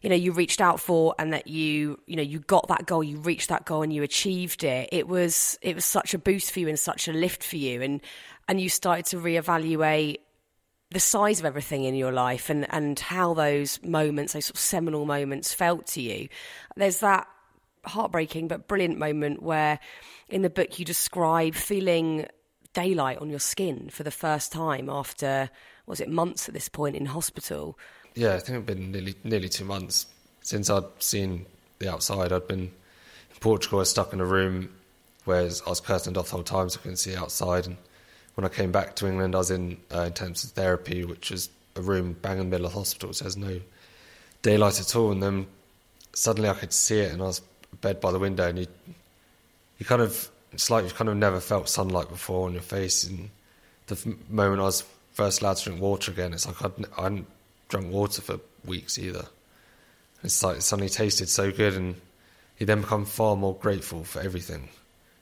you 0.00 0.08
know 0.08 0.16
you 0.16 0.32
reached 0.32 0.60
out 0.60 0.80
for, 0.80 1.14
and 1.18 1.32
that 1.32 1.46
you 1.46 2.00
you 2.06 2.16
know 2.16 2.22
you 2.22 2.38
got 2.38 2.68
that 2.68 2.86
goal, 2.86 3.04
you 3.04 3.18
reached 3.18 3.50
that 3.50 3.64
goal, 3.64 3.82
and 3.82 3.92
you 3.92 4.02
achieved 4.02 4.64
it. 4.64 4.88
It 4.92 5.08
was 5.08 5.58
it 5.62 5.74
was 5.74 5.84
such 5.84 6.14
a 6.14 6.18
boost 6.18 6.52
for 6.52 6.60
you 6.60 6.68
and 6.68 6.78
such 6.78 7.06
a 7.06 7.12
lift 7.12 7.44
for 7.44 7.56
you, 7.56 7.82
and 7.82 8.00
and 8.48 8.60
you 8.60 8.68
started 8.68 9.04
to 9.06 9.18
reevaluate 9.18 10.18
the 10.92 11.00
size 11.00 11.38
of 11.38 11.46
everything 11.46 11.84
in 11.84 11.94
your 11.94 12.12
life 12.12 12.50
and, 12.50 12.66
and 12.70 12.98
how 12.98 13.34
those 13.34 13.82
moments, 13.82 14.32
those 14.32 14.46
sort 14.46 14.56
of 14.56 14.60
seminal 14.60 15.04
moments 15.04 15.54
felt 15.54 15.86
to 15.88 16.00
you. 16.00 16.28
There's 16.76 16.98
that 16.98 17.26
heartbreaking 17.84 18.48
but 18.48 18.68
brilliant 18.68 18.98
moment 18.98 19.42
where 19.42 19.78
in 20.28 20.42
the 20.42 20.50
book 20.50 20.78
you 20.78 20.84
describe 20.84 21.54
feeling 21.54 22.26
daylight 22.72 23.18
on 23.18 23.28
your 23.28 23.40
skin 23.40 23.88
for 23.90 24.02
the 24.02 24.10
first 24.10 24.52
time 24.52 24.88
after 24.88 25.50
was 25.86 26.00
it 26.00 26.08
months 26.08 26.48
at 26.48 26.54
this 26.54 26.68
point 26.68 26.96
in 26.96 27.06
hospital? 27.06 27.78
Yeah, 28.14 28.34
I 28.34 28.38
think 28.38 28.50
it'd 28.50 28.66
been 28.66 28.92
nearly 28.92 29.14
nearly 29.24 29.48
two 29.48 29.64
months 29.64 30.06
since 30.42 30.70
I'd 30.70 30.84
seen 30.98 31.46
the 31.78 31.90
outside. 31.90 32.32
I'd 32.32 32.46
been 32.46 32.60
in 32.60 32.70
Portugal, 33.40 33.78
I 33.78 33.80
was 33.80 33.90
stuck 33.90 34.12
in 34.12 34.20
a 34.20 34.24
room 34.24 34.70
where 35.24 35.40
I 35.40 35.44
was 35.44 35.80
curtained 35.84 36.16
off 36.16 36.26
the 36.26 36.32
whole 36.32 36.42
time, 36.42 36.68
so 36.68 36.78
I 36.78 36.82
couldn't 36.82 36.96
see 36.96 37.16
outside. 37.16 37.66
And 37.66 37.76
when 38.34 38.44
I 38.44 38.48
came 38.48 38.72
back 38.72 38.96
to 38.96 39.06
England, 39.06 39.34
I 39.34 39.38
was 39.38 39.50
in 39.50 39.78
uh, 39.94 40.02
intensive 40.02 40.50
therapy, 40.50 41.04
which 41.04 41.30
is 41.30 41.50
a 41.76 41.82
room 41.82 42.16
bang 42.20 42.38
in 42.38 42.44
the 42.44 42.50
middle 42.50 42.66
of 42.66 42.72
the 42.72 42.78
hospital, 42.78 43.12
so 43.12 43.24
there's 43.24 43.36
no 43.36 43.60
daylight 44.42 44.80
at 44.80 44.96
all. 44.96 45.12
And 45.12 45.22
then 45.22 45.46
suddenly 46.12 46.48
I 46.48 46.54
could 46.54 46.72
see 46.72 47.00
it, 47.00 47.12
and 47.12 47.22
I 47.22 47.26
was 47.26 47.40
bed 47.80 48.00
by 48.00 48.10
the 48.10 48.18
window, 48.18 48.48
and 48.48 48.58
you, 48.58 48.66
you 49.78 49.86
kind 49.86 50.02
of, 50.02 50.30
it's 50.52 50.70
like 50.70 50.84
you've 50.84 50.94
kind 50.94 51.10
of 51.10 51.16
never 51.16 51.40
felt 51.40 51.68
sunlight 51.68 52.08
before 52.08 52.46
on 52.46 52.52
your 52.52 52.62
face. 52.62 53.04
And 53.04 53.30
the 53.86 54.16
moment 54.28 54.60
I 54.60 54.64
was 54.64 54.84
first 55.12 55.42
allowed 55.42 55.58
to 55.58 55.64
drink 55.64 55.80
water 55.80 56.10
again, 56.10 56.32
it's 56.32 56.46
like 56.46 56.62
I'd, 56.64 56.86
I 56.98 57.02
hadn't 57.02 57.26
drunk 57.68 57.92
water 57.92 58.22
for 58.22 58.40
weeks 58.64 58.98
either. 58.98 59.26
It's 60.22 60.42
like 60.42 60.58
it 60.58 60.62
suddenly 60.62 60.88
tasted 60.88 61.28
so 61.28 61.50
good, 61.50 61.74
and 61.74 61.96
you 62.58 62.64
then 62.64 62.80
become 62.80 63.04
far 63.04 63.36
more 63.36 63.54
grateful 63.54 64.04
for 64.04 64.20
everything, 64.20 64.68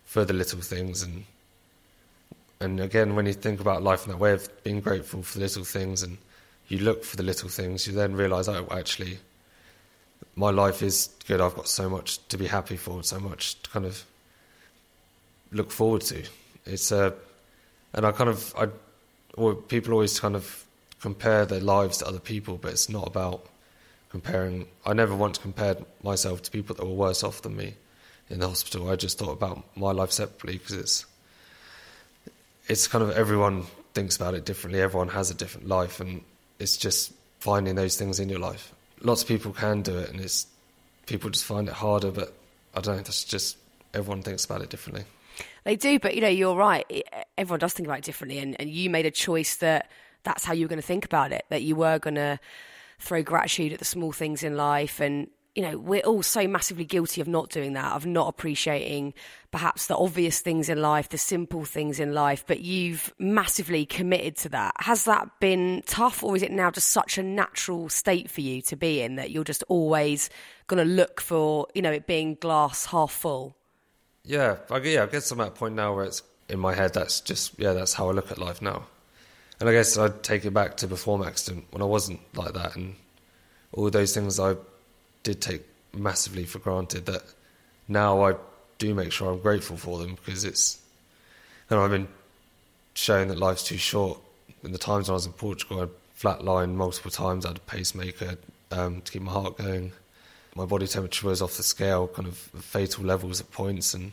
for 0.05 0.25
the 0.25 0.33
little 0.33 0.61
things, 0.61 1.03
and 1.03 1.25
and 2.61 2.79
again, 2.79 3.15
when 3.15 3.27
you 3.27 3.33
think 3.33 3.61
about 3.61 3.83
life 3.83 4.05
in 4.05 4.13
that 4.13 4.19
way 4.19 4.33
of 4.33 4.49
being 4.63 4.81
grateful 4.81 5.23
for 5.23 5.39
the 5.39 5.45
little 5.45 5.65
things, 5.65 6.03
and 6.03 6.19
you 6.69 6.79
look 6.79 7.05
for 7.05 7.17
the 7.17 7.23
little 7.23 7.49
things, 7.49 7.87
you 7.87 7.93
then 7.95 8.15
realise, 8.15 8.49
oh, 8.49 8.69
actually, 8.71 9.19
my 10.37 10.51
life 10.51 10.83
is 10.83 11.09
good. 11.27 11.41
I've 11.41 11.55
got 11.55 11.69
so 11.69 11.89
much 11.89 12.27
to 12.29 12.37
be 12.37 12.47
happy 12.47 12.77
for, 12.77 13.03
so 13.03 13.19
much 13.19 13.61
to 13.63 13.71
kind 13.71 13.87
of 13.87 14.05
look 15.53 15.71
forward 15.71 16.03
to. 16.03 16.23
It's 16.67 16.93
a, 16.93 17.07
uh, 17.07 17.11
and 17.95 18.07
I 18.07 18.13
kind 18.13 18.31
of, 18.31 18.55
I, 18.57 18.69
or 19.35 19.55
people 19.55 19.95
always 19.95 20.21
kind 20.21 20.37
of 20.37 20.65
compare 21.01 21.47
their 21.47 21.61
lives 21.61 21.99
to 21.99 22.07
other 22.07 22.21
people, 22.21 22.57
but 22.57 22.73
it's 22.73 22.89
not 22.89 23.07
about 23.07 23.47
comparing. 24.11 24.67
I 24.85 24.93
never 24.93 25.15
once 25.15 25.39
compared 25.39 25.85
myself 26.03 26.43
to 26.43 26.51
people 26.51 26.77
that 26.77 26.85
were 26.85 26.95
worse 26.95 27.25
off 27.25 27.43
than 27.43 27.57
me 27.57 27.75
in 28.29 28.41
the 28.41 28.49
hospital. 28.49 28.91
I 28.91 28.97
just 28.97 29.19
thought 29.19 29.33
about 29.33 29.65
my 29.77 29.93
life 29.93 30.13
separately 30.13 30.59
because 30.59 30.75
it's 30.75 31.07
it's 32.71 32.87
kind 32.87 33.03
of 33.03 33.11
everyone 33.11 33.65
thinks 33.95 34.15
about 34.15 34.35
it 34.35 34.45
differently. 34.45 34.81
Everyone 34.81 35.09
has 35.09 35.29
a 35.29 35.35
different 35.35 35.67
life, 35.67 35.99
and 35.99 36.23
it's 36.61 36.77
just 36.77 37.13
finding 37.41 37.75
those 37.75 37.97
things 37.97 38.21
in 38.21 38.29
your 38.29 38.39
life. 38.39 38.73
Lots 39.01 39.23
of 39.23 39.29
people 39.29 39.53
can 39.53 39.83
do 39.83 39.99
it, 39.99 40.09
and 40.09 40.21
it's 40.21 40.47
people 41.07 41.31
just 41.31 41.45
find 41.45 41.67
it 41.67 41.75
harder. 41.75 42.13
But 42.13 42.33
I 42.75 42.81
don't 42.81 42.97
know. 42.97 43.03
That's 43.03 43.25
just 43.25 43.59
everyone 43.93 44.23
thinks 44.23 44.45
about 44.45 44.63
it 44.63 44.71
differently. 44.71 45.03
They 45.65 45.75
do, 45.75 45.99
but 45.99 46.15
you 46.15 46.21
know, 46.21 46.29
you're 46.29 46.55
right. 46.55 46.87
Everyone 47.37 47.59
does 47.59 47.73
think 47.73 47.89
about 47.89 47.99
it 47.99 48.05
differently, 48.05 48.39
and, 48.39 48.57
and 48.61 48.71
you 48.71 48.89
made 48.89 49.05
a 49.05 49.11
choice 49.11 49.57
that 49.57 49.91
that's 50.23 50.45
how 50.45 50.53
you 50.53 50.65
were 50.65 50.69
going 50.69 50.81
to 50.81 50.87
think 50.87 51.05
about 51.05 51.33
it. 51.33 51.45
That 51.49 51.63
you 51.63 51.75
were 51.75 51.99
going 51.99 52.15
to 52.15 52.39
throw 53.01 53.21
gratitude 53.21 53.73
at 53.73 53.81
the 53.81 53.85
small 53.85 54.13
things 54.13 54.45
in 54.45 54.57
life 54.57 55.01
and 55.01 55.27
you 55.55 55.63
know, 55.63 55.79
we're 55.79 56.03
all 56.03 56.23
so 56.23 56.47
massively 56.47 56.85
guilty 56.85 57.21
of 57.21 57.27
not 57.27 57.51
doing 57.51 57.73
that, 57.73 57.93
of 57.93 58.07
not 58.07 58.29
appreciating 58.29 59.15
perhaps 59.51 59.89
the 59.89 59.97
obvious 59.97 60.41
things 60.41 60.69
in 60.69 60.81
life, 60.81 61.09
the 61.09 61.19
simple 61.19 61.65
things 61.65 61.99
in 61.99 62.15
life, 62.15 62.45
but 62.47 62.61
you've 62.61 63.13
massively 63.19 63.85
committed 63.85 64.37
to 64.37 64.49
that. 64.49 64.73
Has 64.79 65.05
that 65.07 65.29
been 65.41 65.83
tough, 65.87 66.23
or 66.23 66.37
is 66.37 66.43
it 66.43 66.53
now 66.53 66.71
just 66.71 66.89
such 66.89 67.19
a 67.19 67.23
natural 67.23 67.89
state 67.89 68.31
for 68.31 68.43
you 68.43 68.63
to 68.63 68.77
be 68.77 69.01
in 69.01 69.17
that 69.17 69.33
you're 69.33 69.45
just 69.45 69.65
always 69.69 70.31
going 70.69 70.87
to 70.87 70.95
look 70.95 71.21
for, 71.21 71.67
you 71.75 71.83
know, 71.83 71.91
it 71.91 72.07
being 72.07 72.37
glass 72.37 72.87
half 72.87 73.11
full? 73.11 73.57
Yeah, 74.25 74.57
I, 74.71 74.79
yeah, 74.79 75.03
I 75.03 75.07
guess 75.07 75.31
I'm 75.33 75.41
at 75.41 75.49
a 75.49 75.51
point 75.51 75.75
now 75.75 75.95
where 75.95 76.05
it's 76.05 76.23
in 76.49 76.61
my 76.61 76.75
head, 76.75 76.95
that's 76.95 77.21
just, 77.21 77.59
yeah, 77.59 77.73
that's 77.73 77.95
how 77.95 78.09
I 78.09 78.13
look 78.13 78.31
at 78.31 78.39
life 78.39 78.63
now. 78.63 78.85
And 79.59 79.69
I 79.69 79.73
guess 79.73 79.99
I'd 79.99 80.23
take 80.23 80.45
it 80.45 80.55
back 80.55 80.77
to 80.79 80.87
before 80.87 81.19
my 81.19 81.27
accident 81.27 81.67
when 81.71 81.83
I 81.83 81.87
wasn't 81.87 82.21
like 82.37 82.55
that. 82.55 82.77
And 82.77 82.95
all 83.73 83.91
those 83.91 84.15
things 84.15 84.39
I 84.41 84.55
did 85.23 85.41
take 85.41 85.63
massively 85.93 86.45
for 86.45 86.59
granted 86.59 87.07
that 87.07 87.23
now 87.89 88.25
I 88.25 88.35
do 88.79 88.95
make 88.95 89.13
sure 89.13 89.33
I'm 89.33 89.41
grateful 89.41 89.77
for 89.77 89.99
them 89.99 90.15
because 90.15 90.45
it's, 90.45 90.81
know, 91.71 91.85
I've 91.85 91.91
been 91.91 92.09
shown 92.95 93.29
that 93.29 93.39
life's 93.39 93.65
too 93.65 93.77
short. 93.77 94.21
In 94.63 94.73
the 94.73 94.79
times 94.79 95.09
when 95.09 95.15
I 95.15 95.17
was 95.17 95.27
in 95.27 95.33
Portugal, 95.33 95.83
I 95.83 95.87
flatlined 96.21 96.75
multiple 96.75 97.11
times. 97.11 97.45
I 97.45 97.51
had 97.51 97.57
a 97.59 97.61
pacemaker 97.61 98.37
um, 98.71 99.01
to 99.03 99.13
keep 99.13 99.23
my 99.23 99.33
heart 99.33 99.59
going. 99.59 99.93
My 100.55 100.65
body 100.65 100.87
temperature 100.87 101.27
was 101.27 101.41
off 101.41 101.57
the 101.57 101.63
scale, 101.63 102.09
kind 102.09 102.27
of 102.27 102.37
fatal 102.37 103.05
levels 103.05 103.41
at 103.41 103.51
points, 103.51 103.95
and 103.95 104.13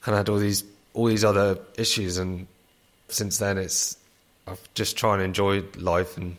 kind 0.00 0.14
of 0.14 0.18
had 0.18 0.28
all 0.28 0.38
these 0.38 0.64
all 0.92 1.06
these 1.06 1.24
other 1.24 1.58
issues. 1.76 2.18
And 2.18 2.46
since 3.08 3.38
then, 3.38 3.58
it's 3.58 3.96
I've 4.46 4.60
just 4.74 4.96
trying 4.96 5.18
to 5.18 5.24
enjoy 5.24 5.64
life 5.76 6.16
and 6.16 6.36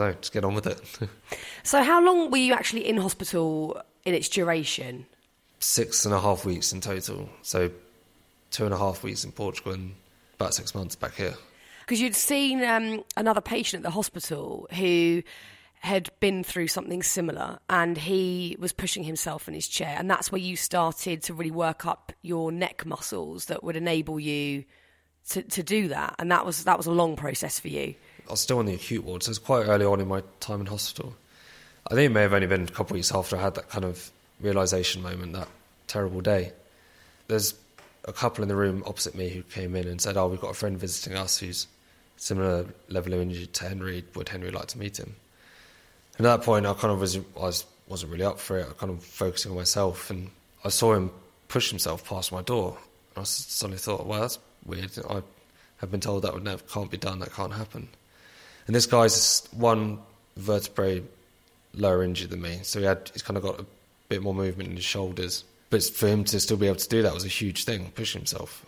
I 0.00 0.04
don't 0.04 0.14
know, 0.14 0.20
just 0.20 0.32
get 0.32 0.44
on 0.44 0.54
with 0.54 0.66
it. 0.66 0.80
so, 1.62 1.82
how 1.82 2.04
long 2.04 2.30
were 2.30 2.38
you 2.38 2.52
actually 2.52 2.88
in 2.88 2.96
hospital 2.96 3.80
in 4.04 4.14
its 4.14 4.28
duration? 4.28 5.06
Six 5.58 6.04
and 6.04 6.14
a 6.14 6.20
half 6.20 6.44
weeks 6.44 6.72
in 6.72 6.80
total. 6.80 7.28
So, 7.42 7.70
two 8.50 8.64
and 8.64 8.74
a 8.74 8.78
half 8.78 9.02
weeks 9.02 9.24
in 9.24 9.32
Portugal 9.32 9.72
and 9.72 9.94
about 10.34 10.54
six 10.54 10.74
months 10.74 10.96
back 10.96 11.14
here. 11.14 11.34
Because 11.80 12.00
you'd 12.00 12.14
seen 12.14 12.64
um, 12.64 13.04
another 13.16 13.40
patient 13.40 13.80
at 13.80 13.84
the 13.84 13.94
hospital 13.94 14.68
who 14.72 15.22
had 15.82 16.08
been 16.20 16.44
through 16.44 16.68
something 16.68 17.02
similar 17.02 17.58
and 17.68 17.98
he 17.98 18.56
was 18.60 18.72
pushing 18.72 19.02
himself 19.02 19.48
in 19.48 19.54
his 19.54 19.66
chair. 19.66 19.96
And 19.98 20.08
that's 20.08 20.30
where 20.30 20.40
you 20.40 20.56
started 20.56 21.24
to 21.24 21.34
really 21.34 21.50
work 21.50 21.84
up 21.84 22.12
your 22.22 22.52
neck 22.52 22.86
muscles 22.86 23.46
that 23.46 23.64
would 23.64 23.76
enable 23.76 24.20
you 24.20 24.64
to, 25.30 25.42
to 25.42 25.62
do 25.64 25.88
that. 25.88 26.14
And 26.20 26.30
that 26.30 26.46
was, 26.46 26.64
that 26.64 26.76
was 26.76 26.86
a 26.86 26.92
long 26.92 27.16
process 27.16 27.58
for 27.58 27.66
you. 27.66 27.96
I 28.28 28.30
was 28.32 28.40
still 28.40 28.58
on 28.58 28.66
the 28.66 28.74
acute 28.74 29.04
ward, 29.04 29.22
so 29.22 29.28
it 29.28 29.32
was 29.32 29.38
quite 29.38 29.66
early 29.66 29.84
on 29.84 30.00
in 30.00 30.08
my 30.08 30.22
time 30.40 30.60
in 30.60 30.66
hospital. 30.66 31.14
I 31.86 31.94
think 31.94 32.10
it 32.10 32.14
may 32.14 32.22
have 32.22 32.32
only 32.32 32.46
been 32.46 32.62
a 32.62 32.66
couple 32.66 32.94
of 32.94 32.98
weeks 32.98 33.12
after 33.12 33.36
I 33.36 33.42
had 33.42 33.54
that 33.56 33.68
kind 33.68 33.84
of 33.84 34.10
realization 34.40 35.02
moment, 35.02 35.32
that 35.32 35.48
terrible 35.86 36.20
day. 36.20 36.52
There's 37.28 37.54
a 38.04 38.12
couple 38.12 38.42
in 38.42 38.48
the 38.48 38.56
room 38.56 38.82
opposite 38.86 39.14
me 39.14 39.28
who 39.28 39.42
came 39.42 39.76
in 39.76 39.86
and 39.86 40.00
said, 40.00 40.16
"Oh, 40.16 40.28
we've 40.28 40.40
got 40.40 40.50
a 40.50 40.54
friend 40.54 40.78
visiting 40.78 41.16
us 41.16 41.38
who's 41.38 41.66
similar 42.16 42.66
level 42.88 43.14
of 43.14 43.20
injury 43.20 43.46
to 43.46 43.68
Henry. 43.68 44.04
Would 44.14 44.28
Henry 44.28 44.50
like 44.50 44.68
to 44.68 44.78
meet 44.78 44.98
him?" 44.98 45.16
And 46.18 46.26
at 46.26 46.38
that 46.38 46.44
point, 46.44 46.66
I 46.66 46.74
kind 46.74 46.92
of 46.92 47.00
was, 47.00 47.16
I 47.16 47.20
was 47.36 47.64
wasn't 47.88 48.12
really 48.12 48.24
up 48.24 48.38
for 48.38 48.58
it. 48.58 48.66
I 48.68 48.72
kind 48.72 48.92
of 48.92 49.04
focusing 49.04 49.50
on 49.50 49.58
myself, 49.58 50.10
and 50.10 50.30
I 50.64 50.68
saw 50.68 50.94
him 50.94 51.10
push 51.48 51.70
himself 51.70 52.04
past 52.08 52.32
my 52.32 52.42
door. 52.42 52.78
And 53.14 53.22
I 53.22 53.24
suddenly 53.24 53.78
thought, 53.78 54.06
"Well, 54.06 54.20
that's 54.20 54.38
weird. 54.64 54.90
I 55.08 55.22
have 55.78 55.90
been 55.90 56.00
told 56.00 56.22
that 56.22 56.32
would 56.34 56.44
never 56.44 56.62
can't 56.62 56.90
be 56.90 56.96
done. 56.96 57.18
That 57.18 57.32
can't 57.32 57.52
happen." 57.52 57.88
And 58.66 58.76
this 58.76 58.86
guy's 58.86 59.46
one 59.52 59.98
vertebrae 60.36 61.02
lower 61.74 62.02
injured 62.02 62.30
than 62.30 62.42
me, 62.42 62.60
so 62.62 62.78
he 62.80 62.84
had 62.84 63.10
he's 63.12 63.22
kind 63.22 63.36
of 63.36 63.42
got 63.42 63.60
a 63.60 63.66
bit 64.08 64.22
more 64.22 64.34
movement 64.34 64.70
in 64.70 64.76
his 64.76 64.84
shoulders. 64.84 65.44
But 65.70 65.82
for 65.82 66.06
him 66.06 66.24
to 66.24 66.38
still 66.38 66.56
be 66.56 66.66
able 66.66 66.76
to 66.76 66.88
do 66.88 67.02
that 67.02 67.14
was 67.14 67.24
a 67.24 67.28
huge 67.28 67.64
thing, 67.64 67.92
push 67.94 68.12
himself. 68.12 68.64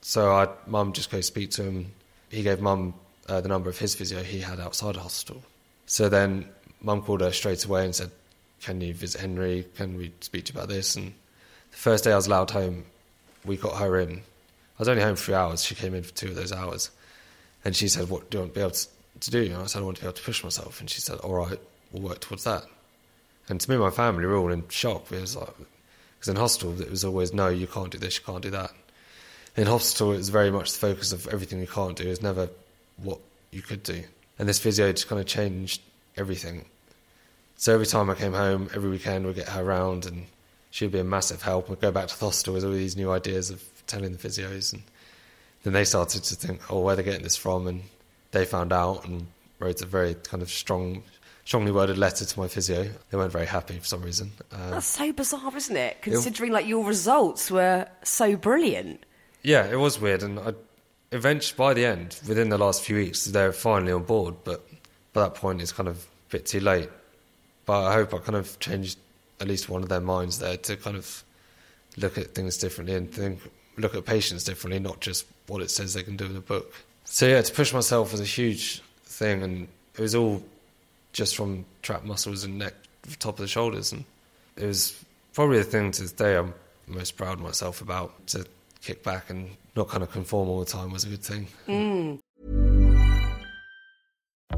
So 0.00 0.32
I, 0.32 0.48
mum 0.66 0.92
just 0.92 1.10
go 1.10 1.20
speak 1.20 1.50
to 1.52 1.62
him. 1.62 1.92
He 2.30 2.42
gave 2.42 2.60
mum 2.60 2.94
uh, 3.28 3.40
the 3.40 3.48
number 3.48 3.70
of 3.70 3.78
his 3.78 3.94
physio 3.94 4.22
he 4.22 4.40
had 4.40 4.60
outside 4.60 4.94
the 4.94 5.00
hospital. 5.00 5.42
So 5.86 6.08
then 6.08 6.48
mum 6.80 7.02
called 7.02 7.20
her 7.20 7.32
straight 7.32 7.64
away 7.64 7.84
and 7.84 7.94
said, 7.94 8.10
"Can 8.62 8.80
you 8.80 8.94
visit 8.94 9.20
Henry? 9.20 9.66
Can 9.76 9.96
we 9.96 10.12
speak 10.20 10.50
about 10.50 10.68
this?" 10.68 10.96
And 10.96 11.12
the 11.70 11.76
first 11.76 12.04
day 12.04 12.12
I 12.12 12.16
was 12.16 12.26
allowed 12.26 12.50
home, 12.50 12.84
we 13.44 13.56
got 13.56 13.76
her 13.76 13.98
in. 13.98 14.18
I 14.18 14.78
was 14.78 14.88
only 14.88 15.02
home 15.02 15.16
three 15.16 15.34
hours. 15.34 15.64
She 15.64 15.74
came 15.74 15.94
in 15.94 16.02
for 16.02 16.14
two 16.14 16.28
of 16.28 16.36
those 16.36 16.52
hours, 16.52 16.90
and 17.64 17.76
she 17.76 17.88
said, 17.88 18.08
"What 18.08 18.30
do 18.30 18.38
you 18.38 18.42
want 18.42 18.54
to 18.54 18.58
be 18.58 18.62
able 18.62 18.70
to 18.72 18.86
to 19.24 19.30
do. 19.30 19.44
And 19.44 19.56
I 19.56 19.66
said, 19.66 19.82
I 19.82 19.84
want 19.84 19.96
to 19.98 20.02
be 20.02 20.06
able 20.06 20.16
to 20.16 20.22
push 20.22 20.44
myself. 20.44 20.80
And 20.80 20.88
she 20.88 21.00
said, 21.00 21.18
all 21.18 21.34
right, 21.34 21.58
we'll 21.92 22.02
work 22.02 22.20
towards 22.20 22.44
that. 22.44 22.64
And 23.48 23.60
to 23.60 23.70
me 23.70 23.76
my 23.76 23.90
family, 23.90 24.24
we 24.24 24.32
were 24.32 24.38
all 24.38 24.52
in 24.52 24.68
shock. 24.68 25.10
It 25.12 25.20
was 25.20 25.36
like, 25.36 25.54
because 26.18 26.28
in 26.28 26.36
hospital, 26.36 26.80
it 26.80 26.90
was 26.90 27.04
always, 27.04 27.34
no, 27.34 27.48
you 27.48 27.66
can't 27.66 27.90
do 27.90 27.98
this, 27.98 28.18
you 28.18 28.24
can't 28.24 28.42
do 28.42 28.50
that. 28.50 28.70
In 29.56 29.66
hospital, 29.66 30.12
it 30.12 30.16
was 30.16 30.30
very 30.30 30.50
much 30.50 30.72
the 30.72 30.78
focus 30.78 31.12
of 31.12 31.28
everything 31.28 31.60
you 31.60 31.66
can't 31.66 31.96
do 31.96 32.08
is 32.08 32.22
never 32.22 32.48
what 32.96 33.20
you 33.50 33.62
could 33.62 33.82
do. 33.82 34.02
And 34.38 34.48
this 34.48 34.58
physio 34.58 34.90
just 34.92 35.08
kind 35.08 35.20
of 35.20 35.26
changed 35.26 35.80
everything. 36.16 36.64
So 37.56 37.72
every 37.72 37.86
time 37.86 38.10
I 38.10 38.14
came 38.14 38.32
home, 38.32 38.68
every 38.74 38.90
weekend, 38.90 39.26
we'd 39.26 39.36
get 39.36 39.48
her 39.50 39.62
around 39.62 40.06
and 40.06 40.26
she'd 40.70 40.90
be 40.90 40.98
a 40.98 41.04
massive 41.04 41.42
help. 41.42 41.68
We'd 41.68 41.80
go 41.80 41.92
back 41.92 42.08
to 42.08 42.18
the 42.18 42.24
hospital 42.24 42.54
with 42.54 42.64
all 42.64 42.72
these 42.72 42.96
new 42.96 43.12
ideas 43.12 43.50
of 43.50 43.62
telling 43.86 44.12
the 44.12 44.18
physios. 44.18 44.72
And 44.72 44.82
then 45.62 45.72
they 45.72 45.84
started 45.84 46.24
to 46.24 46.34
think, 46.34 46.60
oh, 46.72 46.80
where 46.80 46.94
are 46.94 46.96
they 46.96 47.04
getting 47.04 47.22
this 47.22 47.36
from? 47.36 47.68
And 47.68 47.82
they 48.34 48.44
found 48.44 48.72
out 48.72 49.06
and 49.06 49.26
wrote 49.58 49.80
a 49.80 49.86
very 49.86 50.14
kind 50.14 50.42
of 50.42 50.50
strong, 50.50 51.02
strongly 51.44 51.72
worded 51.72 51.96
letter 51.96 52.24
to 52.24 52.38
my 52.38 52.48
physio. 52.48 52.90
They 53.10 53.16
weren't 53.16 53.32
very 53.32 53.46
happy 53.46 53.78
for 53.78 53.84
some 53.84 54.02
reason. 54.02 54.32
Uh, 54.52 54.70
That's 54.70 54.86
so 54.86 55.12
bizarre, 55.12 55.56
isn't 55.56 55.76
it? 55.76 56.02
Considering 56.02 56.50
it, 56.50 56.54
like 56.54 56.66
your 56.66 56.84
results 56.84 57.50
were 57.50 57.86
so 58.02 58.36
brilliant. 58.36 59.04
Yeah, 59.42 59.66
it 59.66 59.76
was 59.76 60.00
weird, 60.00 60.22
and 60.22 60.38
I, 60.38 60.54
eventually 61.12 61.56
by 61.56 61.74
the 61.74 61.86
end, 61.86 62.20
within 62.26 62.48
the 62.48 62.58
last 62.58 62.82
few 62.82 62.96
weeks, 62.96 63.24
they're 63.24 63.52
finally 63.52 63.92
on 63.92 64.04
board. 64.04 64.34
But 64.44 64.66
by 65.12 65.22
that 65.22 65.34
point, 65.34 65.62
it's 65.62 65.72
kind 65.72 65.88
of 65.88 65.96
a 65.96 66.30
bit 66.30 66.46
too 66.46 66.60
late. 66.60 66.90
But 67.66 67.84
I 67.84 67.94
hope 67.94 68.12
I 68.12 68.18
kind 68.18 68.36
of 68.36 68.58
changed 68.58 68.98
at 69.40 69.48
least 69.48 69.68
one 69.68 69.82
of 69.82 69.88
their 69.88 70.00
minds 70.00 70.38
there 70.38 70.56
to 70.56 70.76
kind 70.76 70.96
of 70.96 71.24
look 71.96 72.18
at 72.18 72.34
things 72.34 72.56
differently 72.58 72.94
and 72.96 73.10
think 73.12 73.40
look 73.76 73.94
at 73.94 74.04
patients 74.04 74.44
differently, 74.44 74.80
not 74.80 75.00
just 75.00 75.26
what 75.46 75.62
it 75.62 75.70
says 75.70 75.94
they 75.94 76.02
can 76.02 76.16
do 76.16 76.26
in 76.26 76.36
a 76.36 76.40
book. 76.40 76.72
So 77.04 77.26
yeah, 77.26 77.42
to 77.42 77.52
push 77.52 77.72
myself 77.72 78.12
was 78.12 78.20
a 78.20 78.24
huge 78.24 78.82
thing, 79.04 79.42
and 79.42 79.68
it 79.94 80.00
was 80.00 80.14
all 80.14 80.42
just 81.12 81.36
from 81.36 81.64
trapped 81.82 82.04
muscles 82.04 82.44
and 82.44 82.58
neck, 82.58 82.74
top 83.18 83.34
of 83.34 83.40
the 83.40 83.48
shoulders, 83.48 83.92
and 83.92 84.04
it 84.56 84.66
was 84.66 84.98
probably 85.32 85.58
the 85.58 85.64
thing 85.64 85.92
to 85.92 86.02
this 86.02 86.12
day 86.12 86.36
I'm 86.36 86.54
most 86.86 87.16
proud 87.16 87.34
of 87.34 87.40
myself 87.40 87.80
about. 87.80 88.26
To 88.28 88.46
kick 88.80 89.02
back 89.02 89.30
and 89.30 89.50
not 89.76 89.88
kind 89.88 90.02
of 90.02 90.10
conform 90.10 90.48
all 90.48 90.60
the 90.60 90.66
time 90.66 90.90
was 90.90 91.04
a 91.04 91.08
good 91.08 91.22
thing. 91.22 91.46
Mm. 91.68 92.18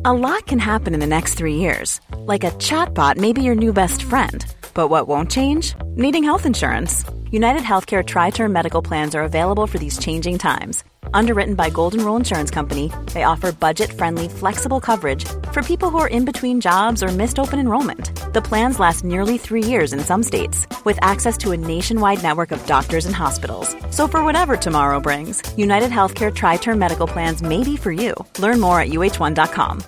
A 0.04 0.12
lot 0.12 0.46
can 0.46 0.58
happen 0.58 0.94
in 0.94 1.00
the 1.00 1.06
next 1.06 1.34
three 1.34 1.56
years, 1.56 2.00
like 2.18 2.44
a 2.44 2.50
chatbot 2.52 3.16
may 3.16 3.32
be 3.32 3.42
your 3.42 3.54
new 3.54 3.72
best 3.72 4.02
friend. 4.02 4.44
But 4.74 4.88
what 4.88 5.08
won't 5.08 5.30
change? 5.30 5.74
Needing 5.96 6.22
health 6.22 6.46
insurance. 6.46 7.04
United 7.30 7.62
Healthcare 7.62 8.04
Tri 8.04 8.30
Term 8.30 8.52
Medical 8.52 8.82
Plans 8.82 9.14
are 9.14 9.22
available 9.22 9.66
for 9.66 9.78
these 9.78 9.98
changing 9.98 10.38
times. 10.38 10.84
Underwritten 11.12 11.54
by 11.54 11.70
Golden 11.70 12.04
Rule 12.04 12.16
Insurance 12.16 12.50
Company, 12.50 12.92
they 13.12 13.24
offer 13.24 13.52
budget 13.52 13.92
friendly, 13.92 14.28
flexible 14.28 14.80
coverage 14.80 15.24
for 15.52 15.62
people 15.62 15.90
who 15.90 15.98
are 15.98 16.08
in 16.08 16.24
between 16.24 16.60
jobs 16.60 17.02
or 17.02 17.08
missed 17.08 17.38
open 17.38 17.58
enrollment. 17.58 18.32
The 18.32 18.42
plans 18.42 18.78
last 18.78 19.04
nearly 19.04 19.36
three 19.38 19.62
years 19.62 19.92
in 19.92 20.00
some 20.00 20.22
states, 20.22 20.66
with 20.84 20.98
access 21.02 21.36
to 21.38 21.52
a 21.52 21.56
nationwide 21.56 22.22
network 22.22 22.52
of 22.52 22.64
doctors 22.66 23.06
and 23.06 23.14
hospitals. 23.14 23.74
So, 23.90 24.08
for 24.08 24.24
whatever 24.24 24.56
tomorrow 24.56 25.00
brings, 25.00 25.42
United 25.56 25.90
Healthcare 25.90 26.34
Tri 26.34 26.56
Term 26.56 26.78
Medical 26.78 27.06
Plans 27.06 27.42
may 27.42 27.62
be 27.62 27.76
for 27.76 27.92
you. 27.92 28.14
Learn 28.38 28.60
more 28.60 28.80
at 28.80 28.88
uhone.com. 28.88 29.82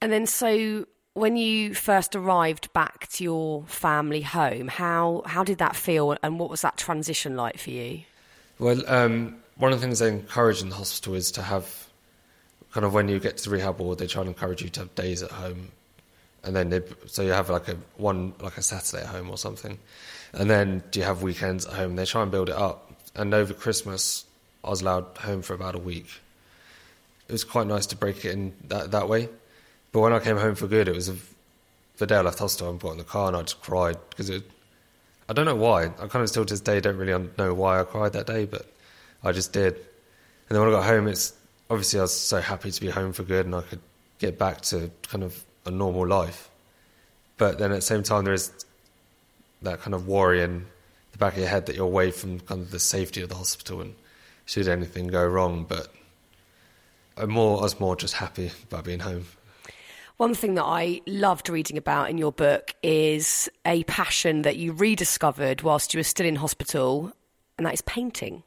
And 0.00 0.12
then, 0.12 0.26
so 0.26 0.86
when 1.14 1.36
you 1.36 1.74
first 1.74 2.16
arrived 2.16 2.72
back 2.72 3.06
to 3.10 3.24
your 3.24 3.64
family 3.66 4.22
home, 4.22 4.68
how 4.68 5.22
how 5.26 5.44
did 5.44 5.58
that 5.58 5.76
feel, 5.76 6.16
and 6.22 6.40
what 6.40 6.50
was 6.50 6.62
that 6.62 6.76
transition 6.76 7.36
like 7.36 7.58
for 7.58 7.70
you? 7.70 8.02
Well, 8.62 8.80
um, 8.86 9.38
one 9.56 9.72
of 9.72 9.80
the 9.80 9.84
things 9.84 9.98
they 9.98 10.06
encourage 10.06 10.62
in 10.62 10.68
the 10.68 10.76
hospital 10.76 11.14
is 11.14 11.32
to 11.32 11.42
have 11.42 11.88
kind 12.70 12.86
of 12.86 12.94
when 12.94 13.08
you 13.08 13.18
get 13.18 13.36
to 13.38 13.44
the 13.44 13.50
rehab 13.50 13.80
ward, 13.80 13.98
they 13.98 14.06
try 14.06 14.20
and 14.20 14.28
encourage 14.28 14.62
you 14.62 14.68
to 14.68 14.80
have 14.80 14.94
days 14.94 15.20
at 15.20 15.32
home, 15.32 15.72
and 16.44 16.54
then 16.54 16.70
they 16.70 16.80
so 17.06 17.22
you 17.22 17.32
have 17.32 17.50
like 17.50 17.66
a 17.66 17.76
one 17.96 18.34
like 18.40 18.56
a 18.58 18.62
Saturday 18.62 19.02
at 19.02 19.08
home 19.08 19.30
or 19.30 19.36
something, 19.36 19.80
and 20.32 20.48
then 20.48 20.84
do 20.92 21.00
you 21.00 21.04
have 21.04 21.24
weekends 21.24 21.66
at 21.66 21.72
home? 21.72 21.96
They 21.96 22.04
try 22.04 22.22
and 22.22 22.30
build 22.30 22.50
it 22.50 22.54
up, 22.54 22.92
and 23.16 23.34
over 23.34 23.52
Christmas, 23.52 24.26
I 24.62 24.70
was 24.70 24.80
allowed 24.80 25.06
home 25.18 25.42
for 25.42 25.54
about 25.54 25.74
a 25.74 25.80
week. 25.80 26.20
It 27.26 27.32
was 27.32 27.42
quite 27.42 27.66
nice 27.66 27.86
to 27.86 27.96
break 27.96 28.24
it 28.24 28.30
in 28.30 28.52
that 28.68 28.92
that 28.92 29.08
way, 29.08 29.28
but 29.90 30.02
when 30.02 30.12
I 30.12 30.20
came 30.20 30.36
home 30.36 30.54
for 30.54 30.68
good, 30.68 30.86
it 30.86 30.94
was 30.94 31.08
a, 31.08 31.16
the 31.96 32.06
day 32.06 32.14
I 32.14 32.20
left 32.20 32.38
hospital. 32.38 32.72
I 32.72 32.78
got 32.78 32.92
in 32.92 32.98
the 32.98 33.02
car 33.02 33.26
and 33.26 33.36
I 33.36 33.42
just 33.42 33.60
cried 33.60 33.96
because 34.10 34.30
it. 34.30 34.44
I 35.32 35.34
don't 35.34 35.46
know 35.46 35.56
why. 35.56 35.84
I 35.84 36.08
kind 36.08 36.22
of 36.22 36.28
still 36.28 36.44
to 36.44 36.52
this 36.52 36.60
day 36.60 36.78
don't 36.80 36.98
really 36.98 37.30
know 37.38 37.54
why 37.54 37.80
I 37.80 37.84
cried 37.84 38.12
that 38.12 38.26
day, 38.26 38.44
but 38.44 38.66
I 39.24 39.32
just 39.32 39.54
did. 39.54 39.72
And 39.72 40.50
then 40.50 40.60
when 40.60 40.68
I 40.68 40.72
got 40.72 40.84
home, 40.84 41.08
it's 41.08 41.32
obviously 41.70 42.00
I 42.00 42.02
was 42.02 42.14
so 42.14 42.42
happy 42.42 42.70
to 42.70 42.80
be 42.82 42.90
home 42.90 43.14
for 43.14 43.22
good 43.22 43.46
and 43.46 43.54
I 43.54 43.62
could 43.62 43.80
get 44.18 44.38
back 44.38 44.60
to 44.72 44.90
kind 45.08 45.24
of 45.24 45.42
a 45.64 45.70
normal 45.70 46.06
life. 46.06 46.50
But 47.38 47.58
then 47.58 47.72
at 47.72 47.76
the 47.76 47.80
same 47.80 48.02
time, 48.02 48.26
there 48.26 48.34
is 48.34 48.52
that 49.62 49.80
kind 49.80 49.94
of 49.94 50.06
worry 50.06 50.42
in 50.42 50.66
the 51.12 51.18
back 51.18 51.32
of 51.32 51.38
your 51.38 51.48
head 51.48 51.64
that 51.64 51.76
you're 51.76 51.86
away 51.86 52.10
from 52.10 52.40
kind 52.40 52.60
of 52.60 52.70
the 52.70 52.78
safety 52.78 53.22
of 53.22 53.30
the 53.30 53.36
hospital 53.36 53.80
and 53.80 53.94
should 54.44 54.68
anything 54.68 55.06
go 55.06 55.26
wrong. 55.26 55.64
But 55.66 55.94
I'm 57.16 57.30
more, 57.30 57.60
I 57.60 57.62
was 57.62 57.80
more 57.80 57.96
just 57.96 58.16
happy 58.16 58.50
about 58.64 58.84
being 58.84 59.00
home. 59.00 59.24
One 60.22 60.34
thing 60.34 60.54
that 60.54 60.62
I 60.62 61.00
loved 61.04 61.48
reading 61.48 61.76
about 61.76 62.08
in 62.08 62.16
your 62.16 62.30
book 62.30 62.76
is 62.80 63.48
a 63.66 63.82
passion 63.82 64.42
that 64.42 64.54
you 64.54 64.72
rediscovered 64.72 65.62
whilst 65.62 65.92
you 65.92 65.98
were 65.98 66.04
still 66.04 66.26
in 66.26 66.36
hospital, 66.36 67.10
and 67.58 67.66
that 67.66 67.74
is 67.74 67.80
painting. 67.80 68.44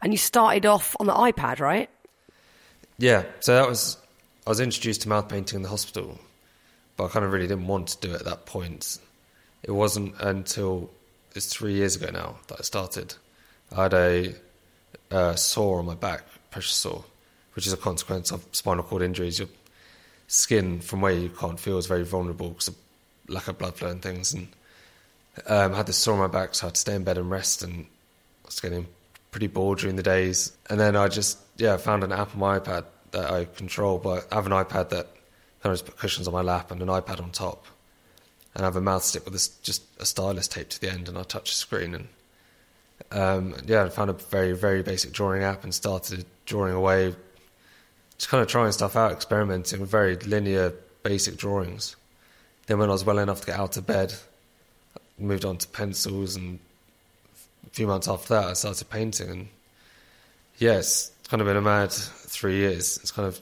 And 0.00 0.14
you 0.14 0.16
started 0.16 0.64
off 0.64 0.96
on 0.98 1.06
the 1.06 1.12
iPad, 1.12 1.60
right? 1.60 1.90
Yeah, 2.96 3.24
so 3.40 3.54
that 3.54 3.68
was 3.68 3.98
I 4.46 4.48
was 4.48 4.60
introduced 4.60 5.02
to 5.02 5.10
mouth 5.10 5.28
painting 5.28 5.56
in 5.56 5.62
the 5.62 5.68
hospital, 5.68 6.18
but 6.96 7.04
I 7.04 7.08
kind 7.08 7.26
of 7.26 7.32
really 7.32 7.46
didn't 7.46 7.66
want 7.66 7.88
to 7.88 8.08
do 8.08 8.14
it 8.14 8.20
at 8.20 8.24
that 8.24 8.46
point. 8.46 8.98
It 9.62 9.72
wasn't 9.72 10.18
until 10.18 10.90
it's 11.34 11.44
three 11.44 11.74
years 11.74 11.94
ago 11.94 12.10
now 12.10 12.36
that 12.48 12.60
I 12.60 12.62
started. 12.62 13.16
I 13.76 13.82
had 13.82 13.92
a, 13.92 14.34
a 15.10 15.36
sore 15.36 15.78
on 15.78 15.84
my 15.84 15.94
back, 15.94 16.22
pressure 16.50 16.70
sore, 16.70 17.04
which 17.52 17.66
is 17.66 17.74
a 17.74 17.76
consequence 17.76 18.30
of 18.32 18.46
spinal 18.52 18.82
cord 18.82 19.02
injuries. 19.02 19.40
Your 19.40 19.48
skin 20.32 20.80
from 20.80 21.02
where 21.02 21.12
you 21.12 21.28
can't 21.28 21.60
feel 21.60 21.76
is 21.76 21.86
very 21.86 22.04
vulnerable 22.04 22.48
because 22.48 22.68
of 22.68 22.74
lack 23.28 23.48
of 23.48 23.58
blood 23.58 23.74
flow 23.74 23.90
and 23.90 24.00
things. 24.00 24.32
And 24.32 24.48
um, 25.46 25.74
I 25.74 25.76
had 25.76 25.86
this 25.86 25.98
sore 25.98 26.14
on 26.14 26.20
my 26.20 26.26
back, 26.26 26.54
so 26.54 26.64
I 26.64 26.68
had 26.68 26.74
to 26.74 26.80
stay 26.80 26.94
in 26.94 27.04
bed 27.04 27.18
and 27.18 27.30
rest. 27.30 27.62
And 27.62 27.84
I 27.84 28.46
was 28.46 28.58
getting 28.58 28.86
pretty 29.30 29.46
bored 29.46 29.80
during 29.80 29.96
the 29.96 30.02
days. 30.02 30.52
And 30.70 30.80
then 30.80 30.96
I 30.96 31.08
just 31.08 31.38
yeah 31.58 31.76
found 31.76 32.02
an 32.02 32.12
app 32.12 32.32
on 32.32 32.40
my 32.40 32.58
iPad 32.58 32.86
that 33.10 33.30
I 33.30 33.44
control. 33.44 33.98
But 33.98 34.26
I 34.32 34.36
have 34.36 34.46
an 34.46 34.52
iPad 34.52 34.88
that 34.88 35.08
of 35.64 35.72
just 35.72 35.84
put 35.84 35.98
cushions 35.98 36.26
on 36.26 36.32
my 36.32 36.40
lap 36.40 36.70
and 36.70 36.80
an 36.80 36.88
iPad 36.88 37.22
on 37.22 37.30
top, 37.30 37.66
and 38.54 38.64
I 38.64 38.66
have 38.66 38.76
a 38.76 38.80
mouth 38.80 39.04
stick 39.04 39.24
with 39.24 39.34
this, 39.34 39.48
just 39.48 39.84
a 40.00 40.06
stylus 40.06 40.48
taped 40.48 40.72
to 40.72 40.80
the 40.80 40.90
end, 40.90 41.08
and 41.08 41.16
I 41.18 41.22
touch 41.22 41.50
the 41.50 41.56
screen 41.56 41.94
and. 41.94 42.08
Um, 43.10 43.56
yeah, 43.66 43.84
I 43.84 43.88
found 43.88 44.10
a 44.10 44.12
very, 44.12 44.52
very 44.52 44.82
basic 44.82 45.10
drawing 45.12 45.42
app 45.42 45.64
and 45.64 45.74
started 45.74 46.24
drawing 46.46 46.72
away, 46.72 47.16
just 48.18 48.28
kind 48.28 48.42
of 48.42 48.48
trying 48.48 48.72
stuff 48.72 48.96
out, 48.96 49.12
experimenting 49.12 49.80
with 49.80 49.90
very 49.90 50.16
linear, 50.16 50.72
basic 51.02 51.36
drawings. 51.36 51.96
Then, 52.66 52.78
when 52.78 52.88
I 52.88 52.92
was 52.92 53.04
well 53.04 53.18
enough 53.18 53.40
to 53.40 53.46
get 53.46 53.58
out 53.58 53.76
of 53.76 53.86
bed, 53.86 54.14
I 54.96 55.00
moved 55.22 55.44
on 55.44 55.58
to 55.58 55.68
pencils 55.68 56.36
and 56.36 56.58
a 57.66 57.70
few 57.70 57.86
months 57.86 58.08
after 58.08 58.34
that, 58.34 58.44
I 58.44 58.52
started 58.52 58.88
painting, 58.90 59.30
and 59.30 59.48
yeah, 60.58 60.78
it's 60.78 61.10
kind 61.28 61.40
of 61.40 61.46
been 61.46 61.56
a 61.56 61.62
mad 61.62 61.92
three 61.92 62.56
years. 62.56 62.98
It's 62.98 63.10
kind 63.10 63.26
of 63.26 63.40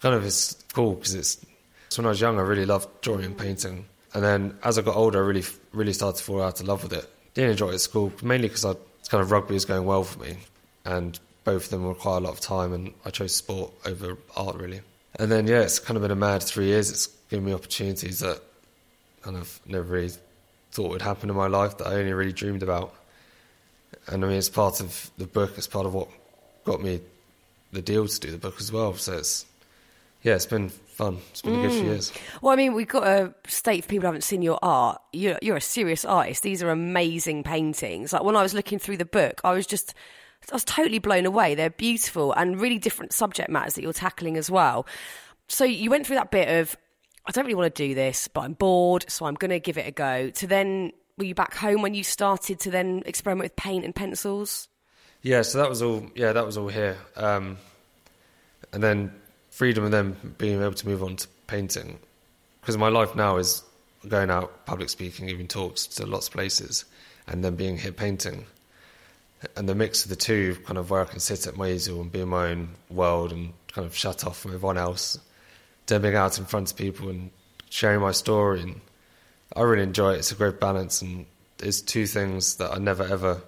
kind 0.00 0.14
of 0.14 0.24
it's 0.24 0.54
cool 0.72 0.94
because 0.94 1.14
it's, 1.14 1.44
it's 1.86 1.98
when 1.98 2.06
I 2.06 2.10
was 2.10 2.20
young, 2.20 2.38
I 2.38 2.42
really 2.42 2.66
loved 2.66 2.88
drawing 3.00 3.24
and 3.24 3.36
painting, 3.36 3.86
and 4.14 4.22
then 4.22 4.58
as 4.62 4.78
I 4.78 4.82
got 4.82 4.96
older, 4.96 5.22
I 5.22 5.26
really 5.26 5.44
really 5.72 5.92
started 5.92 6.18
to 6.18 6.24
fall 6.24 6.42
out 6.42 6.60
of 6.60 6.68
love 6.68 6.82
with 6.82 6.92
it. 6.92 7.10
Didn't 7.34 7.52
enjoy 7.52 7.70
it 7.70 7.74
at 7.74 7.80
school 7.80 8.12
mainly 8.22 8.48
because 8.48 8.64
it's 8.64 9.08
kind 9.08 9.22
of 9.22 9.30
rugby 9.30 9.54
was 9.54 9.64
going 9.64 9.84
well 9.84 10.04
for 10.04 10.20
me, 10.20 10.36
and 10.84 11.18
both 11.44 11.64
of 11.64 11.70
them 11.70 11.86
require 11.86 12.18
a 12.18 12.20
lot 12.20 12.32
of 12.32 12.40
time, 12.40 12.72
and 12.72 12.92
I 13.04 13.10
chose 13.10 13.34
sport 13.34 13.72
over 13.86 14.16
art 14.36 14.56
really. 14.56 14.80
And 15.16 15.30
then 15.30 15.46
yeah, 15.46 15.60
it's 15.60 15.78
kind 15.78 15.96
of 15.96 16.02
been 16.02 16.10
a 16.10 16.16
mad 16.16 16.42
three 16.42 16.66
years. 16.66 16.90
It's 16.90 17.06
given 17.28 17.44
me 17.44 17.52
opportunities 17.52 18.20
that 18.20 18.40
kind 19.22 19.36
of 19.36 19.60
never 19.66 19.84
really 19.84 20.12
thought 20.70 20.90
would 20.90 21.02
happen 21.02 21.28
in 21.28 21.36
my 21.36 21.48
life 21.48 21.78
that 21.78 21.86
I 21.86 21.94
only 21.94 22.12
really 22.12 22.32
dreamed 22.32 22.62
about 22.62 22.94
and 24.06 24.24
I 24.24 24.28
mean, 24.28 24.38
it's 24.38 24.48
part 24.48 24.80
of 24.80 25.10
the 25.18 25.26
book. 25.26 25.52
It's 25.56 25.66
part 25.66 25.86
of 25.86 25.94
what 25.94 26.08
got 26.64 26.82
me 26.82 27.00
the 27.72 27.82
deal 27.82 28.06
to 28.06 28.20
do 28.20 28.30
the 28.30 28.38
book 28.38 28.56
as 28.60 28.72
well. 28.72 28.94
So 28.94 29.14
it's 29.14 29.46
yeah, 30.22 30.34
it's 30.34 30.46
been 30.46 30.68
fun. 30.68 31.18
It's 31.30 31.42
been 31.42 31.54
mm. 31.54 31.64
a 31.64 31.68
good 31.68 31.72
few 31.72 31.84
years. 31.84 32.12
Well, 32.40 32.52
I 32.52 32.56
mean, 32.56 32.74
we've 32.74 32.88
got 32.88 33.04
to 33.04 33.34
state 33.50 33.84
for 33.84 33.88
people 33.88 34.02
who 34.02 34.06
haven't 34.06 34.22
seen 34.22 34.42
your 34.42 34.58
art. 34.62 35.00
You're, 35.12 35.38
you're 35.42 35.56
a 35.56 35.60
serious 35.60 36.04
artist. 36.04 36.42
These 36.42 36.62
are 36.62 36.70
amazing 36.70 37.42
paintings. 37.42 38.12
Like 38.12 38.22
when 38.22 38.36
I 38.36 38.42
was 38.42 38.54
looking 38.54 38.78
through 38.78 38.98
the 38.98 39.04
book, 39.04 39.40
I 39.44 39.52
was 39.52 39.66
just. 39.66 39.94
I 40.50 40.54
was 40.54 40.64
totally 40.64 40.98
blown 40.98 41.26
away. 41.26 41.54
They're 41.54 41.70
beautiful 41.70 42.32
and 42.32 42.60
really 42.60 42.78
different 42.78 43.12
subject 43.12 43.48
matters 43.48 43.74
that 43.74 43.82
you're 43.82 43.92
tackling 43.92 44.36
as 44.36 44.50
well. 44.50 44.86
So 45.48 45.64
you 45.64 45.90
went 45.90 46.06
through 46.06 46.16
that 46.16 46.30
bit 46.30 46.48
of, 46.60 46.76
I 47.26 47.32
don't 47.32 47.44
really 47.44 47.54
want 47.54 47.74
to 47.74 47.88
do 47.88 47.94
this, 47.94 48.28
but 48.28 48.40
I'm 48.40 48.54
bored, 48.54 49.04
so 49.08 49.26
I'm 49.26 49.34
going 49.34 49.50
to 49.50 49.60
give 49.60 49.78
it 49.78 49.86
a 49.86 49.92
go. 49.92 50.30
To 50.30 50.46
then 50.46 50.92
were 51.16 51.24
you 51.24 51.34
back 51.34 51.54
home 51.54 51.82
when 51.82 51.94
you 51.94 52.02
started 52.02 52.58
to 52.60 52.70
then 52.70 53.02
experiment 53.06 53.44
with 53.44 53.56
paint 53.56 53.84
and 53.84 53.94
pencils? 53.94 54.68
Yeah, 55.22 55.42
so 55.42 55.58
that 55.58 55.68
was 55.68 55.82
all. 55.82 56.06
Yeah, 56.16 56.32
that 56.32 56.44
was 56.44 56.58
all 56.58 56.66
here, 56.66 56.96
um, 57.16 57.58
and 58.72 58.82
then 58.82 59.12
freedom 59.50 59.84
and 59.84 59.94
then 59.94 60.16
being 60.38 60.60
able 60.60 60.72
to 60.72 60.88
move 60.88 61.02
on 61.02 61.14
to 61.14 61.28
painting, 61.46 62.00
because 62.60 62.76
my 62.76 62.88
life 62.88 63.14
now 63.14 63.36
is 63.36 63.62
going 64.08 64.30
out 64.30 64.66
public 64.66 64.88
speaking, 64.88 65.28
giving 65.28 65.46
talks 65.46 65.86
to 65.86 66.06
lots 66.06 66.26
of 66.26 66.32
places, 66.32 66.86
and 67.28 67.44
then 67.44 67.54
being 67.54 67.78
here 67.78 67.92
painting, 67.92 68.46
and 69.56 69.68
the 69.68 69.74
mix 69.74 70.04
of 70.04 70.10
the 70.10 70.16
two, 70.16 70.56
kind 70.64 70.78
of 70.78 70.90
where 70.90 71.02
I 71.02 71.04
can 71.04 71.20
sit 71.20 71.46
at 71.46 71.56
my 71.56 71.70
easel 71.70 72.00
and 72.00 72.10
be 72.10 72.20
in 72.20 72.28
my 72.28 72.48
own 72.48 72.70
world 72.90 73.32
and 73.32 73.52
kind 73.68 73.86
of 73.86 73.96
shut 73.96 74.24
off 74.26 74.38
from 74.38 74.54
everyone 74.54 74.78
else, 74.78 75.18
then 75.86 76.02
being 76.02 76.14
out 76.14 76.38
in 76.38 76.44
front 76.44 76.70
of 76.70 76.76
people 76.76 77.08
and 77.08 77.30
sharing 77.70 78.00
my 78.00 78.12
story 78.12 78.60
and 78.60 78.80
I 79.54 79.62
really 79.62 79.82
enjoy 79.82 80.14
it. 80.14 80.18
It's 80.18 80.32
a 80.32 80.34
great 80.34 80.60
balance, 80.60 81.02
and 81.02 81.26
it's 81.58 81.80
two 81.80 82.06
things 82.06 82.56
that 82.56 82.72
I 82.72 82.78
never 82.78 83.02
ever 83.02 83.42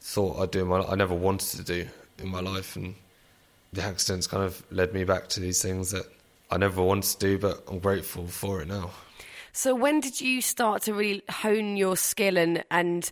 thought 0.00 0.40
I'd 0.40 0.50
do. 0.50 0.62
In 0.62 0.68
my, 0.68 0.80
I 0.80 0.94
never 0.94 1.14
wanted 1.14 1.58
to 1.58 1.64
do 1.64 1.88
in 2.18 2.28
my 2.28 2.40
life, 2.40 2.76
and 2.76 2.94
the 3.72 3.82
accidents 3.82 4.26
kind 4.26 4.44
of 4.44 4.62
led 4.70 4.94
me 4.94 5.04
back 5.04 5.28
to 5.30 5.40
these 5.40 5.60
things 5.60 5.90
that 5.90 6.06
I 6.50 6.56
never 6.56 6.82
wanted 6.82 7.10
to 7.10 7.18
do, 7.18 7.38
but 7.38 7.64
I'm 7.68 7.80
grateful 7.80 8.26
for 8.26 8.62
it 8.62 8.68
now. 8.68 8.90
So, 9.52 9.74
when 9.74 10.00
did 10.00 10.20
you 10.20 10.40
start 10.40 10.82
to 10.82 10.94
really 10.94 11.22
hone 11.28 11.76
your 11.76 11.96
skill 11.96 12.38
and 12.38 12.64
and 12.70 13.10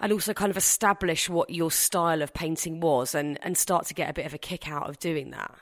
and 0.00 0.12
also 0.12 0.32
kind 0.32 0.50
of 0.50 0.56
establish 0.56 1.28
what 1.28 1.50
your 1.50 1.70
style 1.70 2.22
of 2.22 2.34
painting 2.34 2.80
was, 2.80 3.14
and 3.14 3.38
and 3.42 3.56
start 3.56 3.86
to 3.86 3.94
get 3.94 4.10
a 4.10 4.12
bit 4.12 4.26
of 4.26 4.34
a 4.34 4.38
kick 4.38 4.68
out 4.68 4.88
of 4.88 4.98
doing 4.98 5.30
that? 5.30 5.54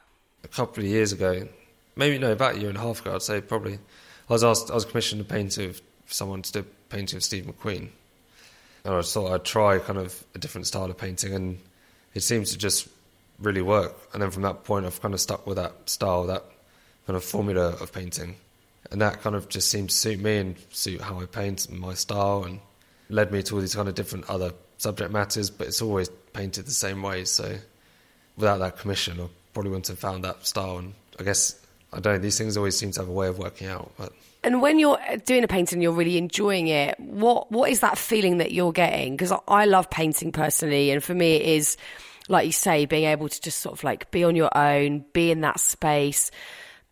A 0.42 0.49
couple 0.49 0.83
of 0.83 0.88
years 0.88 1.12
ago, 1.12 1.49
maybe 1.97 2.18
no, 2.18 2.33
about 2.33 2.57
a 2.57 2.59
year 2.59 2.68
and 2.68 2.79
a 2.79 2.81
half 2.81 3.01
ago, 3.01 3.14
I'd 3.14 3.23
say 3.23 3.40
probably 3.40 3.75
I 4.29 4.33
was 4.33 4.44
asked, 4.44 4.70
I 4.70 4.75
was 4.75 4.85
commissioned 4.85 5.20
a 5.20 5.25
painting 5.25 5.70
of 5.70 5.83
someone 6.07 6.42
to 6.42 6.53
do 6.53 6.59
a 6.61 6.94
painting 6.94 7.16
of 7.16 7.25
Steve 7.25 7.44
McQueen, 7.44 7.88
and 8.85 8.94
I 8.94 9.03
thought 9.03 9.33
I'd 9.33 9.44
try 9.44 9.79
kind 9.79 9.99
of 9.99 10.25
a 10.35 10.38
different 10.38 10.66
style 10.66 10.90
of 10.90 10.97
painting, 10.99 11.35
and 11.35 11.59
it 12.14 12.23
seems 12.23 12.51
to 12.53 12.59
just 12.59 12.88
really 13.38 13.62
work. 13.62 13.94
And 14.12 14.23
then 14.23 14.31
from 14.31 14.42
that 14.42 14.64
point, 14.64 14.87
I've 14.87 15.01
kind 15.01 15.14
of 15.14 15.20
stuck 15.20 15.47
with 15.47 15.57
that 15.57 15.88
style, 15.88 16.27
that 16.27 16.44
kind 17.07 17.16
of 17.16 17.25
formula 17.25 17.70
of 17.81 17.92
painting. 17.92 18.37
And 18.90 19.01
that 19.01 19.23
kind 19.23 19.35
of 19.35 19.49
just 19.49 19.70
seemed 19.70 19.90
to 19.90 19.97
suit 19.97 20.20
me 20.20 20.37
and 20.38 20.57
suit 20.70 21.01
how 21.01 21.20
I 21.20 21.27
paint 21.27 21.66
and 21.68 21.81
my 21.81 21.94
style 21.94 22.44
and 22.44 22.61
led 23.09 23.33
me 23.33 23.43
to 23.43 23.55
all 23.55 23.61
these 23.61 23.75
kind 23.75 23.88
of 23.88 23.95
different 23.95 24.29
other 24.29 24.53
subject 24.79 25.11
matters, 25.11 25.51
but 25.51 25.67
it's 25.67 25.83
always 25.83 26.09
painted 26.33 26.67
the 26.67 26.73
same 26.73 27.03
way. 27.03 27.25
So 27.25 27.57
without 28.37 28.59
that 28.59 28.79
commission, 28.79 29.21
I 29.21 29.29
probably 29.53 29.71
wouldn't 29.71 29.88
have 29.88 29.99
found 29.99 30.25
that 30.25 30.47
style. 30.47 30.79
And 30.79 30.95
I 31.19 31.23
guess, 31.23 31.61
I 31.93 32.01
don't 32.01 32.23
these 32.23 32.38
things 32.38 32.57
always 32.57 32.77
seem 32.77 32.90
to 32.93 33.01
have 33.01 33.09
a 33.09 33.12
way 33.12 33.29
of 33.29 33.38
working 33.38 33.69
out. 33.69 33.93
But 33.97 34.12
And 34.43 34.61
when 34.61 34.79
you're 34.79 34.99
doing 35.25 35.45
a 35.45 35.49
painting, 35.49 35.81
you're 35.81 35.93
really 35.93 36.19
enjoying 36.19 36.69
it. 36.69 36.99
What 36.99 37.51
what 37.51 37.71
is 37.71 37.81
that 37.81 37.99
feeling 37.99 38.38
that 38.38 38.53
you're 38.53 38.73
getting? 38.73 39.17
Because 39.17 39.33
I 39.49 39.67
love 39.67 39.90
painting 39.90 40.33
personally, 40.33 40.90
and 40.90 41.03
for 41.03 41.14
me, 41.14 41.37
it 41.37 41.47
is 41.47 41.77
like 42.29 42.47
you 42.47 42.53
say, 42.53 42.87
being 42.87 43.05
able 43.05 43.29
to 43.29 43.40
just 43.40 43.59
sort 43.59 43.75
of 43.75 43.85
like 43.85 44.11
be 44.11 44.25
on 44.25 44.35
your 44.35 44.57
own, 44.57 45.05
be 45.12 45.31
in 45.31 45.43
that 45.43 45.61
space, 45.61 46.31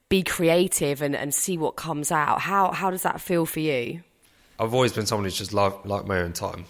be 0.09 0.23
creative, 0.23 1.01
and, 1.01 1.17
and 1.17 1.35
see 1.35 1.57
what 1.57 1.73
comes 1.73 2.13
out. 2.13 2.41
How 2.41 2.71
how 2.71 2.91
does 2.91 3.03
that 3.03 3.21
feel 3.21 3.47
for 3.47 3.61
you? 3.61 4.03
I've 4.63 4.75
always 4.75 4.93
been 4.93 5.07
someone 5.07 5.25
who's 5.25 5.37
just 5.37 5.53
like 5.53 5.85
like 5.85 6.07
my 6.07 6.19
own 6.21 6.33
time. 6.33 6.67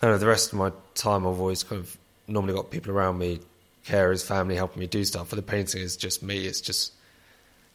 And 0.00 0.18
the 0.18 0.26
rest 0.26 0.54
of 0.54 0.58
my 0.58 0.72
time, 0.94 1.26
I've 1.26 1.38
always 1.38 1.62
kind 1.62 1.80
of 1.80 1.98
normally 2.26 2.54
got 2.54 2.70
people 2.70 2.92
around 2.92 3.18
me, 3.18 3.40
carers, 3.86 4.24
family 4.24 4.56
helping 4.56 4.80
me 4.80 4.86
do 4.86 5.04
stuff. 5.04 5.28
For 5.28 5.36
the 5.36 5.42
painting, 5.42 5.82
is 5.82 5.98
just 5.98 6.22
me. 6.22 6.46
It's 6.46 6.62
just 6.62 6.94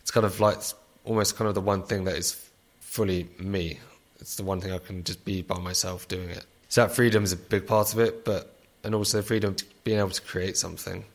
it's 0.02 0.10
kind 0.10 0.26
of 0.26 0.40
like 0.40 0.58
almost 1.04 1.38
kind 1.38 1.48
of 1.48 1.54
the 1.54 1.62
one 1.62 1.84
thing 1.84 2.06
that 2.06 2.16
is 2.16 2.50
fully 2.80 3.30
me. 3.38 3.80
It's 4.20 4.36
the 4.36 4.44
one 4.44 4.62
thing 4.62 4.72
I 4.72 4.80
can 4.80 5.04
just 5.04 5.24
be 5.24 5.44
by 5.44 5.60
myself 5.60 6.08
doing 6.08 6.30
it. 6.30 6.46
So 6.70 6.82
that 6.82 6.96
freedom 6.96 7.24
is 7.24 7.32
a 7.32 7.38
big 7.38 7.68
part 7.68 7.94
of 7.94 8.00
it, 8.00 8.26
but 8.26 8.52
and 8.84 8.96
also 8.96 9.22
freedom 9.22 9.54
to 9.54 9.66
being 9.84 10.00
able 10.00 10.10
to 10.10 10.22
create 10.24 10.58
something, 10.58 11.06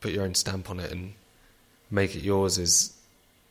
put 0.00 0.12
your 0.12 0.24
own 0.24 0.34
stamp 0.34 0.70
on 0.70 0.80
it, 0.80 0.90
and 0.92 1.12
make 1.90 2.16
it 2.16 2.22
yours 2.22 2.56
is 2.56 2.96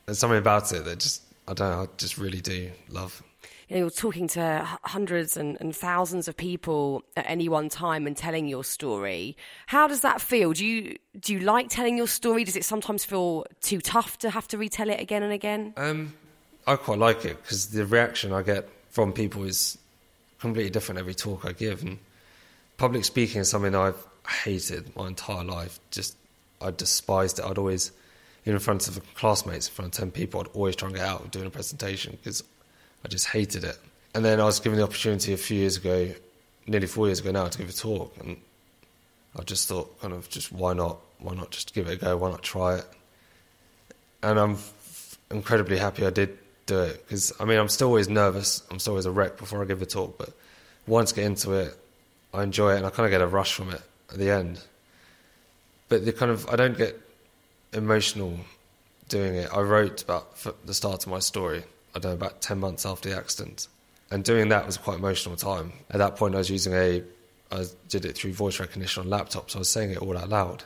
there's 0.08 0.18
something 0.18 0.40
about 0.40 0.72
it 0.72 0.84
that 0.86 1.00
just 1.00 1.22
I 1.48 1.54
don't 1.54 1.70
know. 1.70 1.84
I 1.84 1.88
just 1.98 2.18
really 2.18 2.42
do 2.42 2.72
love. 2.90 3.22
You 3.68 3.76
know, 3.76 3.80
you're 3.82 3.90
talking 3.90 4.28
to 4.30 4.68
hundreds 4.84 5.38
and, 5.38 5.58
and 5.60 5.76
thousands 5.76 6.28
of 6.28 6.38
people 6.38 7.04
at 7.18 7.26
any 7.28 7.50
one 7.50 7.70
time 7.70 8.06
and 8.06 8.16
telling 8.16 8.48
your 8.48 8.64
story. 8.64 9.36
How 9.68 9.88
does 9.88 10.02
that 10.02 10.22
feel? 10.22 10.54
Do 10.54 10.66
you 10.66 10.98
do 11.20 11.34
you 11.34 11.40
like 11.40 11.70
telling 11.70 11.98
your 11.98 12.08
story? 12.08 12.44
Does 12.44 12.56
it 12.56 12.64
sometimes 12.64 13.06
feel 13.06 13.46
too 13.62 13.82
tough 13.82 14.20
to 14.20 14.30
have 14.30 14.48
to 14.50 14.58
retell 14.58 14.90
it 14.90 15.00
again 15.00 15.24
and 15.24 15.34
again? 15.34 15.74
Um, 15.78 16.14
I 16.68 16.76
quite 16.76 17.00
like 17.00 17.26
it 17.26 17.42
because 17.42 17.70
the 17.70 17.86
reaction 17.86 18.32
I 18.34 18.44
get 18.44 18.70
from 18.90 19.14
people 19.14 19.44
is 19.44 19.78
completely 20.40 20.70
different 20.70 21.00
every 21.00 21.16
talk 21.16 21.46
I 21.46 21.52
give, 21.52 21.82
and 21.82 21.98
public 22.78 23.04
speaking 23.04 23.42
is 23.42 23.50
something 23.50 23.74
I've 23.74 24.06
hated 24.44 24.96
my 24.96 25.08
entire 25.08 25.44
life. 25.44 25.80
Just 25.90 26.16
I 26.62 26.70
despised 26.70 27.40
it. 27.40 27.46
I'd 27.46 27.58
always, 27.58 27.92
in 28.46 28.58
front 28.60 28.88
of 28.88 29.02
classmates, 29.16 29.68
in 29.70 29.74
front 29.74 29.96
of 29.96 30.00
ten 30.00 30.12
people, 30.12 30.42
I'd 30.42 30.48
always 30.54 30.76
try 30.76 30.90
and 30.90 30.96
get 30.96 31.06
out 31.06 31.32
doing 31.32 31.48
a 31.48 31.50
presentation 31.50 32.18
because 32.22 32.44
I 33.06 33.08
just 33.08 33.28
hated 33.28 33.64
it. 33.64 33.78
And 34.16 34.26
then 34.26 34.42
I 34.42 34.46
was 34.46 34.60
given 34.60 34.80
the 34.80 34.84
opportunity 34.84 35.32
a 35.32 35.38
few 35.38 35.60
years 35.60 35.78
ago, 35.78 36.12
nearly 36.66 36.88
four 36.88 37.06
years 37.06 37.20
ago 37.20 37.32
now, 37.32 37.48
to 37.48 37.58
give 37.58 37.70
a 37.70 37.74
talk, 37.74 38.18
and 38.20 38.38
I 39.38 39.44
just 39.44 39.68
thought, 39.68 40.02
kind 40.02 40.12
of, 40.12 40.28
just 40.28 40.52
why 40.52 40.74
not? 40.74 40.98
Why 41.20 41.36
not 41.36 41.52
just 41.52 41.76
give 41.76 41.88
it 41.88 41.94
a 41.94 41.98
go? 41.98 42.18
Why 42.18 42.32
not 42.32 42.42
try 42.42 42.78
it? 42.78 42.86
And 44.24 44.40
I'm 44.40 44.58
incredibly 45.30 45.78
happy 45.78 46.04
I 46.04 46.10
did 46.10 46.36
do 46.66 46.80
it 46.80 47.06
because 47.06 47.32
I 47.40 47.46
mean 47.46 47.60
I'm 47.60 47.70
still 47.70 47.90
always 47.90 48.10
nervous. 48.10 48.64
I'm 48.72 48.80
still 48.80 48.94
always 48.94 49.06
a 49.06 49.12
wreck 49.12 49.38
before 49.38 49.62
I 49.62 49.66
give 49.66 49.84
a 49.84 49.86
talk, 49.86 50.18
but 50.18 50.30
once 50.88 51.14
I 51.14 51.18
get 51.18 51.26
into 51.26 51.52
it, 51.54 51.78
I 52.34 52.42
enjoy 52.42 52.74
it 52.74 52.78
and 52.78 52.88
I 52.88 52.90
kind 52.90 53.06
of 53.06 53.12
get 53.12 53.22
a 53.22 53.28
rush 53.28 53.54
from 53.54 53.70
it 53.70 53.82
at 54.12 54.18
the 54.18 54.32
end. 54.32 54.62
But 55.90 56.06
the 56.06 56.12
kind 56.12 56.32
of 56.32 56.50
I 56.50 56.56
don't 56.56 56.78
get 56.78 57.00
emotional 57.72 58.40
doing 59.10 59.36
it. 59.36 59.50
I 59.54 59.62
wrote 59.62 60.02
about 60.02 60.36
the 60.66 60.74
start 60.74 61.06
of 61.06 61.12
my 61.12 61.20
story. 61.20 61.64
I 61.96 62.00
don't 62.00 62.12
know 62.12 62.16
about 62.16 62.42
ten 62.42 62.60
months 62.60 62.86
after 62.86 63.10
the 63.10 63.18
accident, 63.18 63.68
and 64.12 64.24
doing 64.24 64.50
that 64.50 64.66
was 64.66 64.78
quite 64.78 64.98
emotional 64.98 65.36
time. 65.36 65.72
At 65.90 66.00
that 66.00 66.18
point, 66.18 66.36
I 66.36 66.40
was 66.40 66.50
using 66.50 66.74
a 66.74 67.02
I 67.52 67.66
did 67.90 68.06
it 68.06 68.16
through 68.16 68.34
voice 68.34 68.60
recognition 68.60 69.04
on 69.04 69.10
laptops. 69.10 69.52
so 69.52 69.60
I 69.60 69.60
was 69.60 69.70
saying 69.70 69.92
it 69.92 70.00
all 70.00 70.18
out 70.18 70.30
loud. 70.30 70.64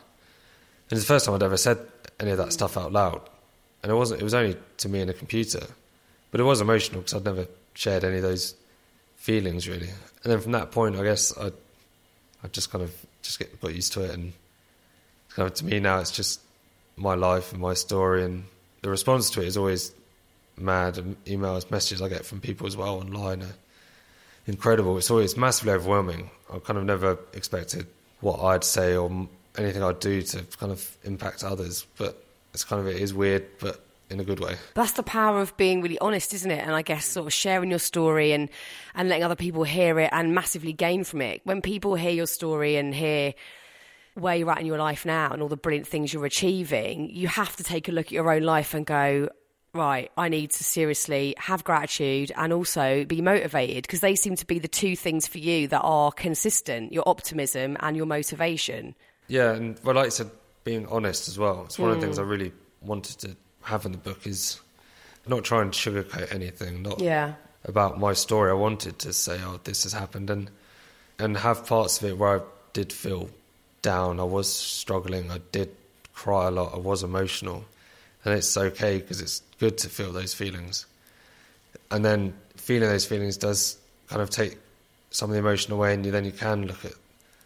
And 0.90 0.98
it's 0.98 1.02
the 1.02 1.14
first 1.14 1.26
time 1.26 1.36
I'd 1.36 1.44
ever 1.44 1.58
said 1.58 1.78
any 2.20 2.32
of 2.32 2.38
that 2.38 2.52
stuff 2.54 2.78
out 2.78 2.92
loud, 2.92 3.22
and 3.84 3.92
it 3.92 3.96
wasn't. 3.96 4.22
It 4.22 4.24
was 4.24 4.34
only 4.34 4.58
to 4.78 4.90
me 4.90 5.02
and 5.02 5.10
a 5.10 5.14
computer, 5.14 5.66
but 6.32 6.42
it 6.42 6.44
was 6.44 6.62
emotional 6.62 7.02
because 7.02 7.14
I'd 7.14 7.26
never 7.26 7.48
shared 7.74 8.04
any 8.04 8.18
of 8.18 8.24
those 8.24 8.56
feelings 9.16 9.68
really. 9.68 9.90
And 10.24 10.32
then 10.32 10.40
from 10.40 10.54
that 10.54 10.72
point, 10.72 10.96
I 10.96 11.04
guess 11.04 11.38
I 11.38 11.52
I 12.44 12.48
just 12.48 12.72
kind 12.72 12.84
of 12.84 12.94
just 13.22 13.38
get 13.38 13.62
got 13.62 13.76
used 13.76 13.94
to 13.94 14.04
it, 14.04 14.12
and 14.12 14.34
kind 15.30 15.48
of 15.48 15.54
to 15.56 15.66
me 15.66 15.80
now 15.80 16.00
it's 16.00 16.12
just 16.12 16.42
my 16.98 17.14
life 17.14 17.52
and 17.52 17.62
my 17.62 17.76
story, 17.76 18.24
and 18.24 18.46
the 18.82 18.90
response 18.90 19.30
to 19.32 19.42
it 19.42 19.48
is 19.48 19.58
always 19.58 19.92
mad. 20.60 20.96
Emails, 21.26 21.70
messages 21.72 22.02
I 22.02 22.10
get 22.10 22.26
from 22.26 22.42
people 22.42 22.68
as 22.68 22.78
well 22.78 22.98
online 23.00 23.44
are 23.44 23.56
incredible. 24.48 24.98
It's 24.98 25.12
always 25.12 25.38
massively 25.38 25.74
overwhelming. 25.74 26.30
I 26.54 26.60
kind 26.60 26.78
of 26.78 26.86
never 26.86 27.18
expected 27.34 27.88
what 28.22 28.40
I'd 28.42 28.64
say 28.64 28.96
or 28.96 29.28
anything 29.58 29.84
I'd 29.84 30.00
do 30.00 30.22
to 30.22 30.44
kind 30.58 30.72
of 30.72 30.98
impact 31.04 31.44
others, 31.44 31.86
but 31.98 32.24
it's 32.54 32.64
kind 32.64 32.82
of 32.82 32.88
it 32.88 33.02
is 33.02 33.14
weird, 33.14 33.46
but 33.60 33.84
in 34.10 34.20
a 34.20 34.24
good 34.24 34.40
way. 34.40 34.56
That's 34.74 34.94
the 34.94 35.04
power 35.04 35.40
of 35.40 35.56
being 35.58 35.82
really 35.82 36.00
honest, 36.00 36.34
isn't 36.34 36.50
it? 36.50 36.64
And 36.64 36.74
I 36.74 36.82
guess 36.82 37.06
sort 37.06 37.28
of 37.28 37.34
sharing 37.34 37.70
your 37.70 37.80
story 37.80 38.32
and, 38.32 38.50
and 38.96 39.08
letting 39.08 39.24
other 39.24 39.36
people 39.36 39.64
hear 39.64 40.00
it 40.00 40.10
and 40.12 40.34
massively 40.34 40.74
gain 40.74 41.04
from 41.04 41.22
it. 41.22 41.42
When 41.44 41.62
people 41.62 41.96
hear 41.96 42.12
your 42.12 42.26
story 42.26 42.76
and 42.76 42.94
hear 42.94 43.34
where 44.16 44.36
you're 44.36 44.52
at 44.52 44.60
in 44.60 44.66
your 44.66 44.80
life 44.80 45.06
now 45.06 45.32
and 45.32 45.42
all 45.42 45.48
the 45.48 45.58
brilliant 45.58 45.88
things 45.88 46.12
you're 46.12 46.26
achieving, 46.26 47.10
you 47.12 47.28
have 47.28 47.56
to 47.58 47.64
take 47.64 47.88
a 47.88 47.92
look 47.92 48.08
at 48.08 48.12
your 48.12 48.32
own 48.32 48.42
life 48.42 48.74
and 48.74 48.86
go, 48.86 49.30
right, 49.74 50.12
I 50.18 50.30
need 50.30 50.52
to 50.52 50.64
seriously 50.64 51.36
have 51.38 51.64
gratitude 51.64 52.32
and 52.36 52.52
also 52.54 53.06
be 53.06 53.22
motivated 53.22 53.84
because 53.84 54.02
they 54.02 54.16
seem 54.16 54.36
to 54.36 54.46
be 54.46 54.60
the 54.60 54.68
two 54.68 54.96
things 54.96 55.28
for 55.28 55.38
you 55.38 55.68
that 55.68 55.82
are 55.82 56.12
consistent 56.12 56.94
your 56.94 57.08
optimism 57.08 57.78
and 57.80 57.96
your 57.96 58.06
motivation. 58.06 58.96
Yeah, 59.28 59.52
and 59.54 59.80
well, 59.84 59.96
like 59.96 60.08
I 60.08 60.10
said, 60.10 60.32
being 60.64 60.88
honest 60.88 61.28
as 61.28 61.38
well. 61.38 61.64
It's 61.66 61.80
one 61.80 61.92
of 61.92 61.98
the 61.98 62.02
things 62.06 62.18
hmm. 62.18 62.24
I 62.24 62.28
really 62.28 62.52
wanted 62.82 63.20
to 63.20 63.36
have 63.64 63.86
in 63.86 63.92
the 63.92 63.98
book 63.98 64.26
is 64.26 64.60
not 65.28 65.44
try 65.44 65.62
and 65.62 65.72
sugarcoat 65.72 66.34
anything. 66.34 66.82
Not 66.82 67.00
Yeah. 67.00 67.34
about 67.66 68.00
my 68.00 68.14
story. 68.14 68.50
I 68.52 68.56
wanted 68.56 69.00
to 69.00 69.14
say, 69.14 69.40
"Oh, 69.44 69.60
this 69.64 69.84
has 69.84 69.94
happened," 69.94 70.30
and 70.30 70.50
and 71.18 71.38
have 71.38 71.66
parts 71.66 72.02
of 72.02 72.10
it 72.10 72.18
where 72.18 72.40
I 72.40 72.42
did 72.74 72.94
feel 72.94 73.30
down. 73.82 74.20
I 74.20 74.24
was 74.24 74.52
struggling. 74.52 75.30
I 75.32 75.40
did 75.52 75.76
cry 76.14 76.48
a 76.48 76.52
lot. 76.52 76.74
I 76.74 76.78
was 76.78 77.04
emotional, 77.04 77.66
and 78.26 78.34
it's 78.34 78.56
okay 78.58 78.98
because 79.00 79.22
it's 79.22 79.42
good 79.60 79.78
to 79.80 79.90
feel 79.90 80.12
those 80.12 80.34
feelings. 80.34 80.86
And 81.92 82.04
then 82.04 82.34
feeling 82.56 82.90
those 82.90 83.06
feelings 83.06 83.38
does 83.38 83.78
kind 84.08 84.22
of 84.22 84.30
take 84.30 84.58
some 85.12 85.30
of 85.30 85.34
the 85.34 85.40
emotion 85.40 85.74
away, 85.74 85.94
and 85.94 86.06
you, 86.06 86.12
then 86.12 86.26
you 86.26 86.32
can 86.32 86.68
look 86.68 86.86
at 86.86 86.94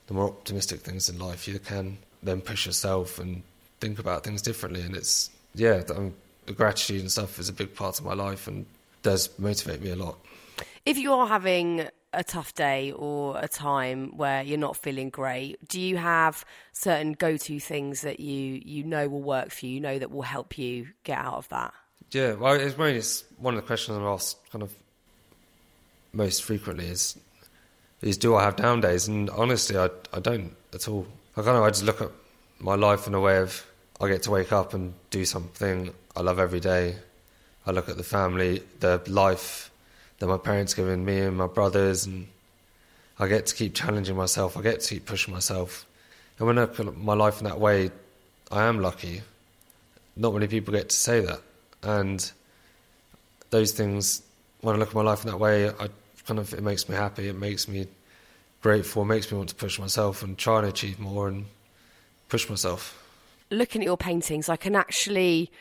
the 0.07 0.13
more 0.13 0.27
optimistic 0.27 0.81
things 0.81 1.09
in 1.09 1.17
life. 1.19 1.47
You 1.47 1.59
can 1.59 1.97
then 2.21 2.41
push 2.41 2.65
yourself 2.65 3.19
and 3.19 3.43
think 3.79 3.99
about 3.99 4.23
things 4.23 4.41
differently. 4.41 4.81
And 4.81 4.95
it's 4.95 5.29
yeah, 5.55 5.77
the, 5.77 5.95
um, 5.95 6.13
the 6.45 6.53
gratitude 6.53 7.01
and 7.01 7.11
stuff 7.11 7.39
is 7.39 7.49
a 7.49 7.53
big 7.53 7.75
part 7.75 7.99
of 7.99 8.05
my 8.05 8.13
life 8.13 8.47
and 8.47 8.65
does 9.01 9.29
motivate 9.37 9.81
me 9.81 9.91
a 9.91 9.95
lot. 9.95 10.17
If 10.85 10.97
you 10.97 11.13
are 11.13 11.27
having 11.27 11.87
a 12.13 12.23
tough 12.23 12.53
day 12.53 12.91
or 12.91 13.37
a 13.37 13.47
time 13.47 14.17
where 14.17 14.43
you're 14.43 14.57
not 14.57 14.77
feeling 14.77 15.09
great, 15.09 15.67
do 15.67 15.79
you 15.79 15.97
have 15.97 16.45
certain 16.71 17.13
go-to 17.13 17.59
things 17.59 18.01
that 18.01 18.19
you 18.19 18.61
you 18.63 18.83
know 18.83 19.07
will 19.09 19.21
work 19.21 19.51
for 19.51 19.65
you, 19.65 19.73
you 19.73 19.79
know 19.79 19.99
that 19.99 20.11
will 20.11 20.21
help 20.21 20.57
you 20.57 20.87
get 21.03 21.17
out 21.17 21.35
of 21.35 21.49
that? 21.49 21.73
Yeah, 22.11 22.33
well, 22.33 22.53
it's 22.53 22.75
it's 22.77 23.23
one 23.37 23.55
of 23.55 23.61
the 23.61 23.65
questions 23.65 23.97
I'm 23.97 24.03
asked 24.03 24.37
kind 24.51 24.61
of 24.61 24.73
most 26.11 26.43
frequently 26.43 26.87
is 26.87 27.17
is 28.01 28.17
do 28.17 28.35
I 28.35 28.43
have 28.43 28.55
down 28.55 28.81
days? 28.81 29.07
And 29.07 29.29
honestly, 29.31 29.77
I 29.77 29.89
I 30.13 30.19
don't 30.19 30.55
at 30.73 30.87
all. 30.87 31.07
I 31.35 31.41
kind 31.41 31.57
of 31.57 31.63
I 31.63 31.69
just 31.69 31.83
look 31.83 32.01
at 32.01 32.11
my 32.59 32.75
life 32.75 33.07
in 33.07 33.13
a 33.13 33.19
way 33.19 33.37
of 33.37 33.65
I 33.99 34.07
get 34.07 34.23
to 34.23 34.31
wake 34.31 34.51
up 34.51 34.73
and 34.73 34.93
do 35.09 35.25
something 35.25 35.93
I 36.15 36.21
love 36.21 36.39
every 36.39 36.59
day. 36.59 36.95
I 37.65 37.71
look 37.71 37.89
at 37.89 37.97
the 37.97 38.03
family, 38.03 38.61
the 38.79 39.01
life 39.07 39.71
that 40.23 40.29
my 40.29 40.37
parents 40.37 40.73
given 40.73 41.03
me 41.03 41.19
and 41.19 41.35
my 41.35 41.47
brothers, 41.47 42.05
and 42.05 42.27
I 43.19 43.27
get 43.27 43.45
to 43.47 43.55
keep 43.55 43.75
challenging 43.75 44.15
myself. 44.15 44.55
I 44.55 44.61
get 44.61 44.79
to 44.79 44.95
keep 44.95 45.05
pushing 45.05 45.33
myself. 45.33 45.85
And 46.37 46.47
when 46.47 46.57
I 46.57 46.61
look 46.61 46.79
at 46.79 46.95
my 46.95 47.13
life 47.13 47.39
in 47.39 47.43
that 47.43 47.59
way, 47.59 47.91
I 48.49 48.63
am 48.63 48.79
lucky. 48.79 49.21
Not 50.15 50.33
many 50.33 50.47
people 50.47 50.73
get 50.73 50.87
to 50.87 50.95
say 50.95 51.19
that, 51.19 51.41
and 51.81 52.31
those 53.49 53.73
things. 53.73 54.21
When 54.61 54.77
I 54.77 54.79
look 54.79 54.89
at 54.89 54.95
my 54.95 55.01
life 55.01 55.25
in 55.25 55.29
that 55.29 55.39
way, 55.39 55.67
I 55.67 55.89
kind 56.25 56.39
of 56.39 56.53
it 56.53 56.63
makes 56.63 56.87
me 56.87 56.95
happy. 56.95 57.27
It 57.27 57.35
makes 57.35 57.67
me 57.67 57.87
grateful. 58.61 59.01
It 59.01 59.07
makes 59.07 59.29
me 59.29 59.37
want 59.37 59.49
to 59.49 59.55
push 59.55 59.77
myself 59.77 60.23
and 60.23 60.37
try 60.37 60.59
and 60.59 60.67
achieve 60.67 60.99
more 60.99 61.27
and 61.27 61.47
push 62.29 62.49
myself. 62.49 62.97
Looking 63.51 63.81
at 63.81 63.87
your 63.87 63.97
paintings, 63.97 64.47
I 64.47 64.55
can 64.55 64.73
actually 64.73 65.51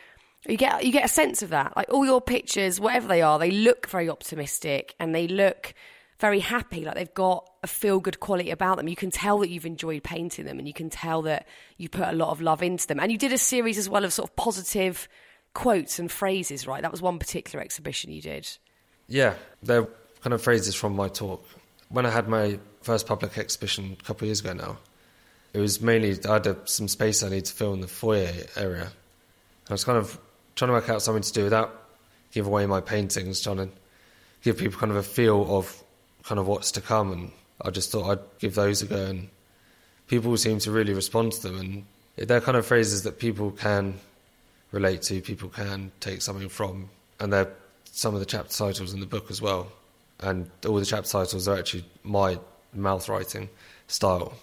you 0.47 0.57
get 0.57 0.83
you 0.83 0.91
get 0.91 1.05
a 1.05 1.09
sense 1.09 1.41
of 1.41 1.49
that. 1.49 1.75
Like 1.75 1.91
all 1.91 2.05
your 2.05 2.21
pictures, 2.21 2.79
whatever 2.79 3.07
they 3.07 3.21
are, 3.21 3.39
they 3.39 3.51
look 3.51 3.87
very 3.87 4.09
optimistic 4.09 4.95
and 4.99 5.13
they 5.13 5.27
look 5.27 5.73
very 6.19 6.39
happy. 6.39 6.85
Like 6.85 6.95
they've 6.95 7.13
got 7.13 7.49
a 7.63 7.67
feel 7.67 7.99
good 7.99 8.19
quality 8.19 8.51
about 8.51 8.77
them. 8.77 8.87
You 8.87 8.95
can 8.95 9.11
tell 9.11 9.39
that 9.39 9.49
you've 9.49 9.65
enjoyed 9.65 10.03
painting 10.03 10.45
them 10.45 10.59
and 10.59 10.67
you 10.67 10.73
can 10.73 10.89
tell 10.89 11.21
that 11.23 11.47
you 11.77 11.89
put 11.89 12.07
a 12.07 12.13
lot 12.13 12.29
of 12.29 12.41
love 12.41 12.61
into 12.61 12.87
them. 12.87 12.99
And 12.99 13.11
you 13.11 13.17
did 13.17 13.33
a 13.33 13.37
series 13.37 13.77
as 13.77 13.89
well 13.89 14.03
of 14.03 14.13
sort 14.13 14.29
of 14.29 14.35
positive 14.35 15.07
quotes 15.53 15.99
and 15.99 16.11
phrases, 16.11 16.67
right? 16.67 16.81
That 16.81 16.91
was 16.91 17.01
one 17.01 17.19
particular 17.19 17.63
exhibition 17.63 18.11
you 18.11 18.21
did. 18.21 18.49
Yeah, 19.07 19.35
they're 19.61 19.87
kind 20.21 20.33
of 20.33 20.41
phrases 20.41 20.75
from 20.75 20.95
my 20.95 21.07
talk. 21.07 21.45
When 21.89 22.05
I 22.05 22.09
had 22.09 22.27
my 22.27 22.59
first 22.81 23.05
public 23.05 23.37
exhibition 23.37 23.97
a 23.99 24.03
couple 24.03 24.25
of 24.25 24.29
years 24.29 24.39
ago 24.39 24.53
now, 24.53 24.77
it 25.53 25.59
was 25.59 25.81
mainly 25.81 26.17
I 26.27 26.33
had 26.33 26.67
some 26.67 26.87
space 26.87 27.21
I 27.21 27.29
needed 27.29 27.45
to 27.45 27.53
fill 27.53 27.73
in 27.73 27.81
the 27.81 27.87
foyer 27.87 28.31
area. 28.55 28.91
I 29.69 29.73
was 29.73 29.83
kind 29.83 29.97
of 29.97 30.17
trying 30.55 30.69
to 30.69 30.73
work 30.73 30.89
out 30.89 31.01
something 31.01 31.23
to 31.23 31.33
do 31.33 31.43
without 31.45 31.81
give 32.31 32.47
away 32.47 32.65
my 32.65 32.81
paintings, 32.81 33.41
trying 33.41 33.57
to 33.57 33.69
give 34.41 34.57
people 34.57 34.79
kind 34.79 34.91
of 34.91 34.97
a 34.97 35.03
feel 35.03 35.57
of 35.57 35.83
kind 36.23 36.39
of 36.39 36.47
what's 36.47 36.71
to 36.71 36.81
come. 36.81 37.11
And 37.11 37.31
I 37.61 37.69
just 37.69 37.91
thought 37.91 38.09
I'd 38.09 38.39
give 38.39 38.55
those 38.55 38.81
a 38.81 38.87
go, 38.87 39.05
and 39.05 39.29
people 40.07 40.35
seem 40.37 40.59
to 40.59 40.71
really 40.71 40.93
respond 40.93 41.33
to 41.33 41.41
them. 41.41 41.59
And 41.59 41.85
they're 42.27 42.41
kind 42.41 42.57
of 42.57 42.65
phrases 42.65 43.03
that 43.03 43.19
people 43.19 43.51
can 43.51 43.99
relate 44.71 45.03
to, 45.03 45.21
people 45.21 45.49
can 45.49 45.91
take 45.99 46.21
something 46.21 46.49
from, 46.49 46.89
and 47.19 47.31
they're 47.31 47.51
some 47.85 48.13
of 48.15 48.19
the 48.19 48.25
chapter 48.25 48.51
titles 48.51 48.93
in 48.93 48.99
the 48.99 49.05
book 49.05 49.29
as 49.29 49.41
well. 49.41 49.71
And 50.19 50.49
all 50.67 50.75
the 50.75 50.85
chapter 50.85 51.09
titles 51.09 51.47
are 51.47 51.57
actually 51.57 51.85
my 52.03 52.39
mouth 52.73 53.07
writing 53.07 53.49
style. 53.87 54.33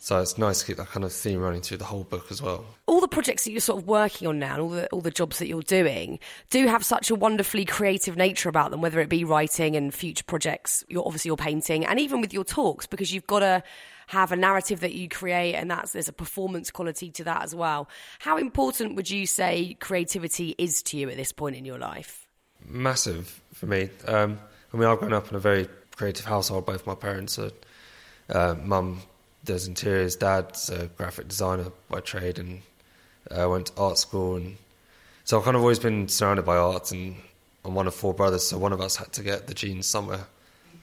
So 0.00 0.20
it's 0.20 0.38
nice 0.38 0.60
to 0.60 0.66
keep 0.66 0.76
that 0.76 0.88
kind 0.88 1.04
of 1.04 1.12
theme 1.12 1.40
running 1.40 1.60
through 1.60 1.78
the 1.78 1.84
whole 1.84 2.04
book 2.04 2.26
as 2.30 2.40
well. 2.40 2.64
All 2.86 3.00
the 3.00 3.08
projects 3.08 3.44
that 3.44 3.50
you're 3.50 3.60
sort 3.60 3.82
of 3.82 3.88
working 3.88 4.28
on 4.28 4.38
now, 4.38 4.54
and 4.54 4.62
all 4.62 4.68
the 4.68 4.86
all 4.88 5.00
the 5.00 5.10
jobs 5.10 5.38
that 5.38 5.48
you're 5.48 5.60
doing, 5.62 6.20
do 6.50 6.66
have 6.68 6.84
such 6.84 7.10
a 7.10 7.14
wonderfully 7.14 7.64
creative 7.64 8.16
nature 8.16 8.48
about 8.48 8.70
them. 8.70 8.80
Whether 8.80 9.00
it 9.00 9.08
be 9.08 9.24
writing 9.24 9.74
and 9.76 9.92
future 9.92 10.24
projects, 10.24 10.84
you're 10.88 11.04
obviously 11.04 11.30
you're 11.30 11.36
painting, 11.36 11.84
and 11.84 11.98
even 11.98 12.20
with 12.20 12.32
your 12.32 12.44
talks, 12.44 12.86
because 12.86 13.12
you've 13.12 13.26
got 13.26 13.40
to 13.40 13.62
have 14.06 14.32
a 14.32 14.36
narrative 14.36 14.80
that 14.80 14.94
you 14.94 15.08
create, 15.08 15.54
and 15.54 15.70
that's 15.70 15.92
there's 15.92 16.08
a 16.08 16.12
performance 16.12 16.70
quality 16.70 17.10
to 17.10 17.24
that 17.24 17.42
as 17.42 17.54
well. 17.54 17.88
How 18.20 18.38
important 18.38 18.94
would 18.94 19.10
you 19.10 19.26
say 19.26 19.76
creativity 19.80 20.54
is 20.58 20.82
to 20.84 20.96
you 20.96 21.10
at 21.10 21.16
this 21.16 21.32
point 21.32 21.56
in 21.56 21.64
your 21.64 21.78
life? 21.78 22.26
Massive 22.64 23.40
for 23.52 23.66
me. 23.66 23.90
Um, 24.06 24.38
I 24.72 24.76
mean, 24.76 24.88
I've 24.88 24.98
grown 24.98 25.12
up 25.12 25.28
in 25.28 25.36
a 25.36 25.40
very 25.40 25.68
creative 25.96 26.24
household. 26.24 26.66
Both 26.66 26.86
my 26.86 26.94
parents 26.94 27.38
are 27.38 27.50
uh, 28.30 28.54
mum 28.62 29.02
does 29.48 29.66
interiors. 29.66 30.14
Dad's 30.14 30.70
a 30.70 30.86
graphic 30.86 31.26
designer 31.26 31.72
by 31.88 32.00
trade 32.00 32.38
and 32.38 32.62
uh, 33.30 33.48
went 33.48 33.66
to 33.66 33.72
art 33.76 33.98
school. 33.98 34.36
And 34.36 34.56
so 35.24 35.38
I've 35.38 35.44
kind 35.44 35.56
of 35.56 35.62
always 35.62 35.80
been 35.80 36.06
surrounded 36.06 36.44
by 36.44 36.56
art. 36.56 36.92
And 36.92 37.16
I'm 37.64 37.74
one 37.74 37.88
of 37.88 37.94
four 37.94 38.14
brothers, 38.14 38.46
so 38.46 38.58
one 38.58 38.72
of 38.72 38.80
us 38.80 38.96
had 38.96 39.12
to 39.14 39.22
get 39.22 39.48
the 39.48 39.54
genes 39.54 39.86
somewhere. 39.86 40.26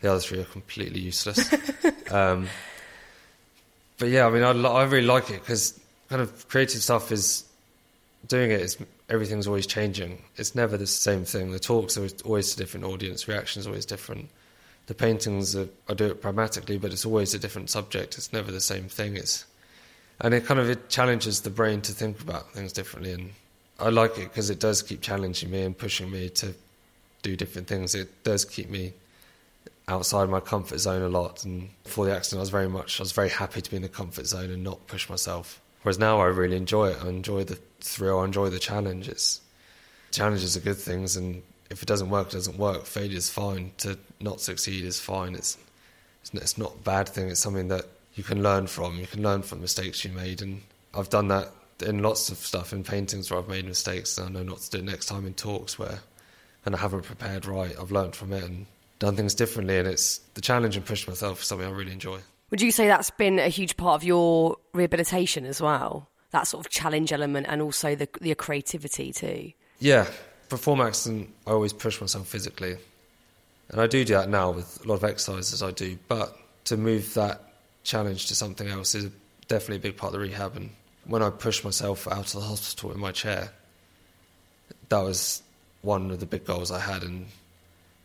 The 0.02 0.12
other 0.12 0.20
three 0.20 0.42
are 0.42 0.46
completely 0.46 1.00
useless. 1.00 1.54
um, 2.12 2.50
but 3.98 4.10
yeah, 4.10 4.26
I 4.28 4.30
mean, 4.32 4.44
I, 4.44 4.52
I 4.52 4.84
really 4.84 5.08
like 5.08 5.30
it 5.30 5.40
because 5.40 5.80
kind 6.10 6.22
of 6.22 6.48
creative 6.50 6.82
stuff 6.82 7.12
is 7.12 7.46
doing 8.28 8.52
it 8.52 8.62
is 8.62 8.78
everything's 9.10 9.48
always 9.48 9.68
changing. 9.68 10.24
It's 10.36 10.56
never 10.56 10.76
the 10.76 10.88
same 10.88 11.24
thing. 11.24 11.52
The 11.52 11.60
talks 11.60 11.98
are 11.98 12.08
always 12.26 12.54
a 12.56 12.58
different 12.58 12.86
audience, 12.88 13.28
reactions 13.28 13.68
always 13.68 13.86
different 13.86 14.30
the 14.88 14.94
paintings 14.94 15.56
are, 15.56 15.68
I 15.90 15.94
do 15.94 16.06
it 16.06 16.22
pragmatically, 16.22 16.78
but 16.78 16.92
it's 16.92 17.06
always 17.06 17.34
a 17.34 17.40
different 17.40 17.70
subject. 17.70 18.18
It's 18.18 18.32
never 18.32 18.52
the 18.52 18.62
same 18.62 18.88
thing. 18.88 19.16
It's 19.16 19.46
and 20.22 20.34
it 20.34 20.46
kind 20.46 20.60
of 20.60 20.70
it 20.70 20.90
challenges 20.90 21.42
the 21.42 21.50
brain 21.50 21.82
to 21.82 21.92
think 21.92 22.22
about 22.22 22.52
things 22.52 22.72
differently, 22.72 23.12
and 23.12 23.32
I 23.80 23.90
like 23.90 24.18
it 24.18 24.30
because 24.30 24.50
it 24.50 24.60
does 24.60 24.82
keep 24.82 25.02
challenging 25.02 25.52
me 25.52 25.64
and 25.64 25.78
pushing 25.78 26.10
me 26.10 26.30
to 26.30 26.54
do 27.22 27.36
different 27.36 27.68
things. 27.68 27.96
It 27.96 28.24
does 28.24 28.46
keep 28.46 28.70
me 28.70 28.94
outside 29.88 30.30
my 30.30 30.40
comfort 30.40 30.80
zone 30.80 31.02
a 31.02 31.10
lot. 31.10 31.44
And 31.44 31.70
before 31.84 32.06
the 32.06 32.16
accident, 32.16 32.40
I 32.40 32.42
was 32.42 32.50
very 32.50 32.70
much 32.70 33.00
I 33.00 33.04
was 33.04 33.12
very 33.12 33.30
happy 33.30 33.62
to 33.62 33.70
be 33.70 33.76
in 33.76 33.82
the 33.82 33.90
comfort 33.90 34.28
zone 34.28 34.52
and 34.52 34.64
not 34.64 34.88
push 34.88 35.10
myself. 35.10 35.62
Whereas 35.84 36.00
now 36.00 36.20
I 36.20 36.26
really 36.26 36.58
enjoy 36.58 36.90
it. 36.90 36.98
I 37.04 37.10
enjoy 37.10 37.44
the 37.44 37.60
thrill. 37.82 38.20
I 38.20 38.26
enjoy 38.26 38.50
the 38.50 38.60
challenge. 38.60 39.08
It's 39.08 39.42
challenges 40.12 40.56
are 40.56 40.62
good 40.62 40.78
things, 40.78 41.16
and 41.18 41.44
if 41.70 41.82
it 41.82 41.88
doesn't 41.88 42.10
work, 42.10 42.28
it 42.28 42.34
doesn't 42.34 42.58
work. 42.58 42.86
Failure 42.86 43.18
is 43.18 43.30
fine. 43.30 43.72
To 43.80 43.98
not 44.20 44.42
succeed 44.42 44.84
is 44.84 45.00
fine. 45.00 45.36
It's 45.36 45.58
it's 46.34 46.58
not 46.58 46.74
a 46.74 46.84
bad 46.84 47.08
thing. 47.08 47.30
It's 47.30 47.40
something 47.40 47.68
that 47.70 47.86
you 48.16 48.24
can 48.24 48.42
learn 48.42 48.68
from. 48.68 48.98
You 48.98 49.08
can 49.08 49.22
learn 49.22 49.42
from 49.42 49.62
mistakes 49.62 50.04
you 50.04 50.12
made, 50.12 50.42
and 50.42 50.62
I've 50.94 51.10
done 51.10 51.28
that 51.30 51.52
in 51.86 52.02
lots 52.02 52.30
of 52.30 52.38
stuff 52.38 52.72
in 52.74 52.84
paintings 52.84 53.30
where 53.30 53.40
I've 53.40 53.48
made 53.48 53.66
mistakes, 53.66 54.18
and 54.18 54.30
I 54.30 54.32
know 54.32 54.44
not 54.44 54.60
to 54.60 54.70
do 54.72 54.78
it 54.80 54.86
next 54.86 55.08
time 55.08 55.26
in 55.26 55.34
talks 55.34 55.78
where, 55.78 56.00
and 56.66 56.76
I 56.76 56.78
haven't 56.78 57.04
prepared 57.04 57.46
right. 57.46 57.76
I've 57.80 57.92
learned 57.92 58.16
from 58.16 58.34
it 58.34 58.44
and 58.44 58.66
done 59.00 59.16
things 59.16 59.36
differently, 59.36 59.78
and 59.78 59.88
it's 59.88 60.20
the 60.36 60.42
challenge 60.42 60.78
and 60.78 60.86
pushing 60.86 61.12
myself 61.12 61.42
is 61.42 61.48
something 61.48 61.68
I 61.68 61.72
really 61.72 61.92
enjoy. 61.92 62.20
Would 62.52 62.62
you 62.62 62.72
say 62.72 62.88
that's 62.88 63.10
been 63.12 63.40
a 63.40 63.50
huge 63.50 63.76
part 63.76 64.02
of 64.02 64.04
your 64.04 64.58
rehabilitation 64.74 65.46
as 65.46 65.62
well? 65.62 66.10
That 66.32 66.48
sort 66.48 66.66
of 66.66 66.72
challenge 66.72 67.12
element 67.12 67.48
and 67.50 67.62
also 67.62 67.96
the 67.96 68.08
the 68.22 68.36
creativity 68.36 69.12
too. 69.12 69.52
Yeah, 69.80 70.08
before 70.50 70.78
my 70.78 70.88
accident, 70.88 71.30
I 71.48 71.52
always 71.52 71.74
push 71.74 72.00
myself 72.00 72.28
physically, 72.28 72.78
and 73.70 73.82
I 73.82 73.88
do 73.88 74.04
do 74.06 74.14
that 74.14 74.30
now 74.30 74.52
with 74.52 74.84
a 74.84 74.88
lot 74.88 74.96
of 74.96 75.04
exercises 75.04 75.64
I 75.64 75.72
do. 75.72 75.98
But 76.08 76.38
to 76.66 76.78
move 76.78 77.14
that 77.16 77.42
challenge 77.84 78.28
to 78.28 78.36
something 78.36 78.68
else 78.68 78.96
is 78.96 79.10
definitely 79.48 79.78
a 79.78 79.92
big 79.92 79.98
part 79.98 80.14
of 80.14 80.20
the 80.20 80.28
rehab. 80.28 80.56
And 80.56 80.72
when 81.06 81.22
I 81.22 81.30
pushed 81.30 81.64
myself 81.64 82.08
out 82.08 82.26
of 82.26 82.32
the 82.34 82.42
hospital 82.42 82.92
in 82.92 83.00
my 83.00 83.12
chair, 83.12 83.52
that 84.90 85.00
was 85.00 85.42
one 85.82 86.12
of 86.12 86.20
the 86.20 86.26
big 86.26 86.46
goals 86.46 86.72
I 86.72 86.80
had, 86.80 87.04
and 87.04 87.28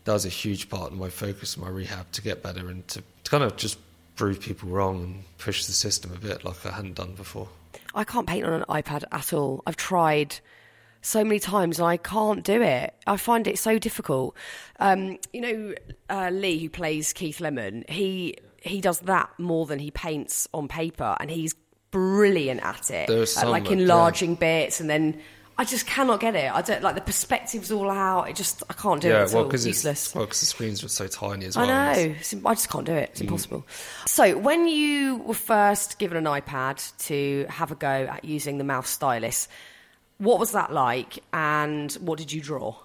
that 0.04 0.12
was 0.12 0.26
a 0.26 0.30
huge 0.30 0.68
part 0.68 0.92
of 0.92 0.98
my 0.98 1.08
focus, 1.08 1.56
my 1.56 1.68
rehab, 1.68 2.10
to 2.12 2.22
get 2.22 2.42
better 2.42 2.68
and 2.68 2.86
to, 2.88 3.02
to 3.24 3.30
kind 3.30 3.44
of 3.44 3.56
just 3.56 3.78
prove 4.16 4.40
people 4.40 4.68
wrong 4.68 5.02
and 5.02 5.38
push 5.38 5.64
the 5.64 5.72
system 5.72 6.12
a 6.12 6.18
bit 6.18 6.44
like 6.44 6.64
I 6.66 6.70
hadn't 6.70 6.94
done 6.94 7.14
before. 7.14 7.48
I 7.94 8.04
can't 8.04 8.26
paint 8.26 8.44
on 8.44 8.52
an 8.52 8.64
iPad 8.68 9.04
at 9.12 9.32
all. 9.32 9.62
I've 9.66 9.76
tried 9.76 10.36
so 11.02 11.24
many 11.24 11.38
times 11.40 11.78
and 11.78 11.88
I 11.88 11.96
can't 11.96 12.44
do 12.44 12.60
it. 12.62 12.94
I 13.06 13.16
find 13.16 13.46
it 13.46 13.58
so 13.58 13.78
difficult. 13.78 14.36
Um, 14.78 15.18
you 15.32 15.40
know, 15.40 15.74
uh, 16.08 16.30
Leigh, 16.30 16.58
who 16.58 16.68
plays 16.68 17.12
Keith 17.12 17.40
Lemon, 17.40 17.84
he 17.88 18.36
he 18.62 18.80
does 18.80 19.00
that 19.00 19.30
more 19.38 19.64
than 19.66 19.78
he 19.78 19.90
paints 19.90 20.46
on 20.52 20.68
paper, 20.68 21.16
and 21.18 21.30
he's 21.30 21.54
brilliant 21.90 22.60
at 22.62 22.90
it. 22.90 23.06
There's 23.08 23.36
at, 23.38 23.48
like 23.48 23.64
that- 23.64 23.72
enlarging 23.72 24.34
bits, 24.34 24.80
and 24.80 24.88
then 24.90 25.20
I 25.58 25.64
just 25.64 25.86
cannot 25.86 26.20
get 26.20 26.34
it. 26.36 26.50
I 26.54 26.62
don't 26.62 26.82
like 26.82 26.94
the 26.94 27.00
perspectives 27.02 27.70
all 27.72 27.90
out. 27.90 28.28
It 28.30 28.36
just 28.36 28.62
I 28.70 28.74
can't 28.74 29.00
do 29.00 29.08
it. 29.08 29.12
yeah, 29.12 29.22
It's 29.24 29.32
well, 29.32 29.42
all 29.44 29.48
because 29.48 29.66
useless. 29.66 30.14
well, 30.14 30.26
'cause 30.26 30.40
the 30.40 30.46
screens 30.46 30.82
were 30.82 30.88
so 30.88 31.06
tiny 31.06 31.46
as 31.46 31.56
I 31.56 31.66
know. 31.66 32.00
It's- 32.00 32.34
I 32.44 32.54
just 32.54 32.70
can't 32.70 32.86
do 32.86 32.94
it. 32.94 33.10
It's 33.12 33.20
impossible. 33.20 33.66
So, 34.06 34.36
when 34.38 34.68
you 34.68 35.16
were 35.18 35.34
first 35.34 35.98
given 35.98 36.16
an 36.16 36.24
iPad 36.24 36.92
to 37.06 37.46
have 37.50 37.70
a 37.72 37.74
go 37.74 37.88
at 37.88 38.24
using 38.24 38.58
the 38.58 38.64
mouse 38.64 38.88
stylus, 38.90 39.48
what 40.20 40.38
was 40.38 40.52
that 40.52 40.72
like, 40.72 41.18
and 41.32 41.90
what 41.94 42.18
did 42.18 42.32
you 42.32 42.40
draw? 42.40 42.76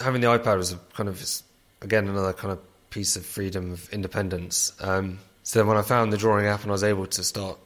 having 0.00 0.20
the 0.20 0.26
iPad 0.26 0.56
was 0.58 0.72
a 0.72 0.76
kind 0.94 1.08
of 1.08 1.24
again 1.80 2.06
another 2.06 2.32
kind 2.34 2.52
of 2.52 2.58
piece 2.90 3.16
of 3.16 3.24
freedom 3.24 3.72
of 3.72 3.88
independence. 3.92 4.72
Um, 4.80 5.18
so 5.42 5.58
then 5.58 5.66
when 5.68 5.76
I 5.76 5.82
found 5.82 6.12
the 6.12 6.16
drawing 6.18 6.46
app 6.46 6.62
and 6.62 6.70
I 6.70 6.72
was 6.72 6.84
able 6.84 7.06
to 7.06 7.22
start, 7.24 7.58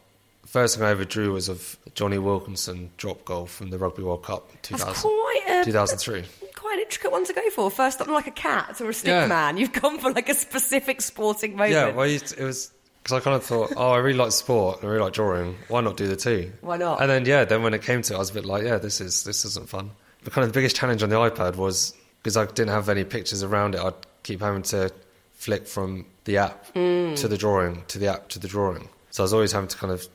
first 0.47 0.77
thing 0.77 0.85
I 0.85 0.91
ever 0.91 1.05
drew 1.05 1.33
was 1.33 1.49
of 1.49 1.77
Jonny 1.95 2.19
Wilkinson 2.19 2.91
drop 2.99 3.25
goal 3.25 3.47
from 3.47 3.71
the 3.71 3.79
Rugby 3.79 4.03
World 4.05 4.23
Cup 4.23 4.49
That's 4.53 4.69
2000, 4.69 5.11
quite 5.11 5.43
a 5.49 5.65
2003. 5.65 6.25
quite 6.55 6.75
an 6.75 6.81
intricate 6.81 7.11
one 7.13 7.25
to 7.25 7.33
go 7.33 7.51
for. 7.51 7.69
First 7.71 8.01
up 8.01 8.07
like 8.07 8.27
a 8.29 8.31
cat 8.33 8.81
or 8.81 8.91
a 8.91 8.95
stick 8.95 9.09
Yeah. 9.09 9.27
man. 9.27 9.57
You've 9.57 9.73
gone 9.73 9.99
for 9.99 10.13
like 10.13 10.29
a 10.29 10.35
specific 10.35 11.01
sporting 11.01 11.53
moment. 11.57 11.73
Yeah, 11.73 11.91
well, 11.91 12.07
it 12.09 12.39
was 12.41 12.71
because 13.03 13.21
I 13.21 13.25
kind 13.25 13.37
of 13.37 13.45
thought, 13.45 13.73
oh, 13.77 13.93
I 13.93 13.99
really 13.99 14.19
like 14.19 14.33
sport 14.33 14.81
and 14.81 14.89
I 14.89 14.93
really 14.93 15.05
like 15.05 15.13
drawing. 15.15 15.57
Why 15.69 15.81
not 15.81 15.97
do 15.97 16.07
the 16.07 16.17
two? 16.17 16.53
Why 16.61 16.77
not? 16.77 17.01
And 17.01 17.11
then 17.11 17.25
yeah, 17.25 17.45
then 17.45 17.63
when 17.63 17.75
it 17.75 17.83
came 17.83 18.03
to 18.03 18.13
it, 18.15 18.17
I 18.17 18.19
was 18.19 18.31
a 18.31 18.35
bit 18.35 18.45
like, 18.45 18.63
yeah, 18.65 18.79
this 18.79 19.01
is 19.01 19.25
this 19.25 19.45
isn't 19.45 19.69
fun. 19.69 19.91
The 20.25 20.31
kind 20.31 20.45
of 20.47 20.53
the 20.53 20.57
biggest 20.59 20.77
challenge 20.77 21.03
on 21.03 21.09
the 21.09 21.17
iPad 21.17 21.57
was 21.57 21.95
because 22.23 22.37
I 22.37 22.45
didn't 22.47 22.69
have 22.69 22.89
any 22.89 23.05
pictures 23.05 23.43
around 23.43 23.75
it. 23.75 23.81
I'd 23.81 23.95
keep 24.23 24.41
having 24.41 24.63
to 24.65 24.91
flick 25.33 25.67
from 25.67 26.05
the 26.25 26.37
app 26.37 26.67
Hmm. 26.75 27.15
to 27.15 27.27
the 27.29 27.39
drawing 27.39 27.83
to 27.89 27.99
the 27.99 28.09
app 28.09 28.29
to 28.29 28.39
the 28.39 28.49
drawing. 28.49 28.89
So 29.11 29.23
I 29.23 29.25
was 29.25 29.33
always 29.33 29.53
having 29.53 29.69
to 29.69 29.77
kind 29.79 29.93
of 29.93 30.07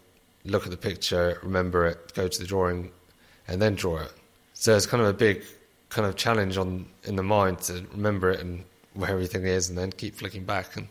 look 0.46 0.64
at 0.66 0.70
the 0.72 0.78
picture, 0.78 1.40
remember 1.42 1.88
it, 1.88 2.14
go 2.14 2.28
to 2.28 2.40
the 2.40 2.46
drawing, 2.46 2.92
and 3.48 3.60
then 3.60 3.74
draw 3.74 3.98
it. 3.98 4.12
So 4.54 4.76
it's 4.76 4.86
kind 4.86 5.02
of 5.02 5.10
a 5.10 5.14
big 5.14 5.44
kind 5.90 6.08
of 6.08 6.16
challenge 6.16 6.56
on 6.58 6.86
in 7.04 7.16
the 7.16 7.24
mind 7.24 7.60
to 7.62 7.84
remember 7.94 8.30
it 8.30 8.40
and 8.42 8.64
where 8.94 9.10
everything 9.10 9.44
is, 9.44 9.70
and 9.70 9.78
then 9.78 9.92
keep 9.92 10.16
flicking 10.16 10.44
back. 10.46 10.76
And 10.78 10.88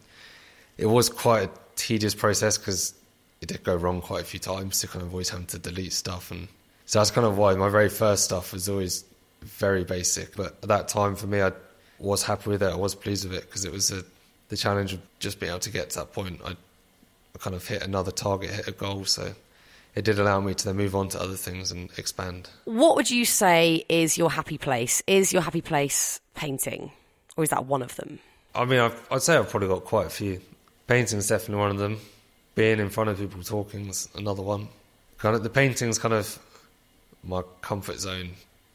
it 0.77 0.87
was 0.87 1.09
quite 1.09 1.45
a 1.45 1.51
tedious 1.77 2.15
process 2.15 2.59
because 2.59 2.95
it 3.41 3.49
did 3.49 3.63
go 3.63 3.77
wrong 3.77 4.01
quite 4.01 4.23
a 4.23 4.25
few 4.25 4.41
times. 4.41 4.79
So 4.79 4.89
kind 4.89 5.05
of 5.05 5.13
always 5.13 5.29
having 5.29 5.47
to 5.47 5.59
delete 5.59 5.93
stuff, 5.93 6.31
and 6.31 6.49
so 6.87 6.99
that's 6.99 7.11
kind 7.11 7.27
of 7.27 7.39
why 7.39 7.55
my 7.55 7.69
very 7.69 7.89
first 7.89 8.25
stuff 8.25 8.53
was 8.53 8.69
always 8.69 9.05
very 9.43 9.85
basic. 9.85 10.37
But 10.37 10.57
at 10.63 10.69
that 10.69 10.89
time, 10.89 11.17
for 11.17 11.27
me, 11.27 11.43
I 11.43 11.53
was 11.99 12.23
happy 12.23 12.51
with 12.51 12.63
it. 12.63 12.73
I 12.73 12.77
was 12.77 12.95
pleased 12.95 13.29
with 13.29 13.37
it 13.37 13.47
because 13.47 13.65
it 13.65 13.73
was 13.73 13.91
a, 13.91 14.05
the 14.49 14.57
challenge 14.57 14.93
of 14.93 15.01
just 15.19 15.41
being 15.41 15.51
able 15.51 15.61
to 15.61 15.71
get 15.71 15.91
to 15.91 16.01
that 16.01 16.13
point. 16.13 16.41
I, 16.45 16.51
I 16.51 17.39
kind 17.39 17.57
of 17.57 17.67
hit 17.67 17.83
another 17.83 18.11
target, 18.11 18.51
hit 18.51 18.69
a 18.69 18.73
goal, 18.73 19.05
so 19.05 19.35
it 19.95 20.05
did 20.05 20.19
allow 20.19 20.41
me 20.41 20.55
to 20.55 20.65
then 20.65 20.77
move 20.77 20.95
on 20.95 21.09
to 21.11 21.21
other 21.21 21.37
things 21.37 21.71
and 21.71 21.91
expand. 21.97 22.51
What 22.65 22.97
would 22.97 23.11
you 23.11 23.25
say 23.25 23.85
is 23.89 24.19
your 24.19 24.31
happy 24.31 24.59
place? 24.59 25.03
Is 25.07 25.33
your 25.33 25.43
happy 25.43 25.61
place 25.61 26.21
painting, 26.35 26.93
or 27.37 27.45
is 27.45 27.51
that 27.51 27.67
one 27.67 27.83
of 27.83 27.95
them? 27.97 28.19
I 28.55 28.65
mean, 28.65 28.81
I've, 28.81 29.09
I'd 29.11 29.23
say 29.23 29.37
I've 29.37 29.49
probably 29.49 29.69
got 29.69 29.85
quite 29.85 30.07
a 30.07 30.11
few. 30.11 30.41
Painting's 30.87 31.29
definitely 31.29 31.61
one 31.61 31.71
of 31.71 31.79
them. 31.79 31.99
Being 32.55 32.79
in 32.79 32.91
front 32.91 33.11
of 33.11 33.19
people 33.19 33.43
talking's 33.43 34.09
another 34.15 34.43
one. 34.43 34.69
Kind 35.19 35.35
of 35.35 35.43
the 35.43 35.51
painting's 35.51 35.99
kind 35.99 36.15
of 36.15 36.39
my 37.23 37.43
comfort 37.63 37.99
zone. 37.99 38.31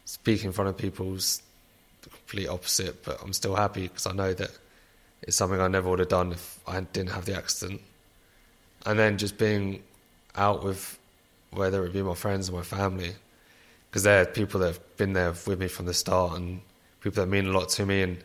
Speaking 0.06 0.48
in 0.48 0.54
front 0.54 0.70
of 0.70 0.78
people's 0.78 1.42
the 2.02 2.10
complete 2.10 2.48
opposite, 2.48 3.04
but 3.04 3.22
I'm 3.22 3.34
still 3.34 3.56
happy 3.56 3.84
because 3.84 4.08
I 4.08 4.14
know 4.14 4.34
that 4.34 4.52
it's 5.22 5.38
something 5.38 5.60
I 5.60 5.68
never 5.68 5.90
would 5.90 6.00
have 6.00 6.10
done 6.10 6.32
if 6.32 6.60
I 6.68 6.80
didn't 6.80 7.12
have 7.12 7.26
the 7.26 7.36
accident. 7.36 7.82
And 8.86 8.98
then 8.98 9.18
just 9.18 9.38
being 9.38 9.84
out 10.36 10.64
with 10.64 10.98
whether 11.52 11.86
it 11.86 11.94
be 11.94 12.02
my 12.02 12.14
friends 12.14 12.50
or 12.50 12.54
my 12.54 12.64
family, 12.64 13.12
because 13.90 14.04
they're 14.04 14.26
people 14.26 14.62
that 14.62 14.68
have 14.68 14.98
been 14.98 15.14
there 15.14 15.34
with 15.46 15.60
me 15.60 15.68
from 15.68 15.86
the 15.86 15.94
start 15.94 16.38
and 16.38 16.62
people 17.02 17.24
that 17.24 17.30
mean 17.30 17.48
a 17.48 17.52
lot 17.52 17.70
to 17.70 17.86
me. 17.86 18.02
And 18.02 18.24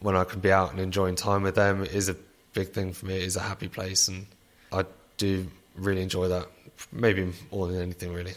when 0.00 0.16
I 0.16 0.24
can 0.24 0.40
be 0.40 0.52
out 0.52 0.72
and 0.72 0.80
enjoying 0.80 1.16
time 1.16 1.42
with 1.42 1.54
them 1.54 1.84
is 1.84 2.08
a 2.08 2.16
big 2.56 2.72
thing 2.72 2.92
for 2.92 3.06
me. 3.06 3.16
It 3.16 3.24
is 3.24 3.36
a 3.36 3.40
happy 3.40 3.68
place, 3.68 4.08
and 4.08 4.26
I 4.72 4.84
do 5.18 5.46
really 5.76 6.02
enjoy 6.02 6.26
that. 6.28 6.46
Maybe 6.90 7.30
more 7.52 7.68
than 7.68 7.80
anything, 7.80 8.12
really. 8.12 8.32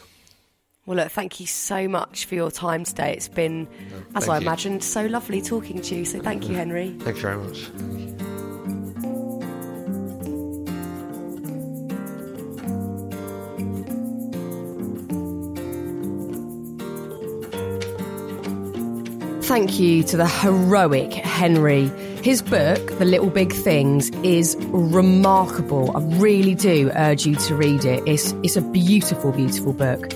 Well, 0.86 0.98
look, 0.98 1.10
thank 1.10 1.40
you 1.40 1.46
so 1.46 1.88
much 1.88 2.26
for 2.26 2.34
your 2.34 2.50
time 2.50 2.84
today. 2.84 3.14
It's 3.14 3.28
been, 3.28 3.66
as 4.14 4.28
I 4.28 4.36
you. 4.36 4.42
imagined, 4.42 4.84
so 4.84 5.06
lovely 5.06 5.40
talking 5.40 5.80
to 5.80 5.94
you. 5.96 6.04
So 6.04 6.20
thank 6.20 6.48
you, 6.48 6.54
Henry. 6.54 6.94
Thank 7.00 7.16
you 7.16 7.22
very 7.22 7.38
much. 7.38 7.70
Thank 19.44 19.80
you 19.80 20.04
to 20.04 20.16
the 20.16 20.28
heroic 20.28 21.12
Henry. 21.12 21.90
His 22.22 22.42
book, 22.42 22.98
The 22.98 23.06
Little 23.06 23.30
Big 23.30 23.50
Things, 23.50 24.10
is 24.22 24.54
remarkable. 24.68 25.96
I 25.96 26.00
really 26.18 26.54
do 26.54 26.90
urge 26.94 27.24
you 27.24 27.34
to 27.36 27.54
read 27.54 27.86
it. 27.86 28.02
It's, 28.06 28.32
it's 28.42 28.56
a 28.56 28.60
beautiful, 28.60 29.32
beautiful 29.32 29.72
book. 29.72 30.12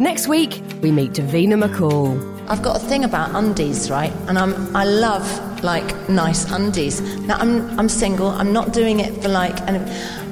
Next 0.00 0.26
week, 0.26 0.60
we 0.82 0.90
meet 0.90 1.12
Davina 1.12 1.54
McCall. 1.54 2.18
I've 2.48 2.60
got 2.60 2.74
a 2.74 2.80
thing 2.80 3.04
about 3.04 3.32
undies, 3.36 3.88
right? 3.88 4.12
And 4.26 4.36
I'm 4.36 4.74
I 4.76 4.84
love 4.84 5.62
like 5.62 6.08
nice 6.08 6.50
undies. 6.50 7.00
Now 7.20 7.36
I'm 7.38 7.78
I'm 7.78 7.88
single. 7.88 8.28
I'm 8.28 8.52
not 8.52 8.72
doing 8.72 8.98
it 8.98 9.22
for 9.22 9.28
like, 9.28 9.58
and 9.62 9.76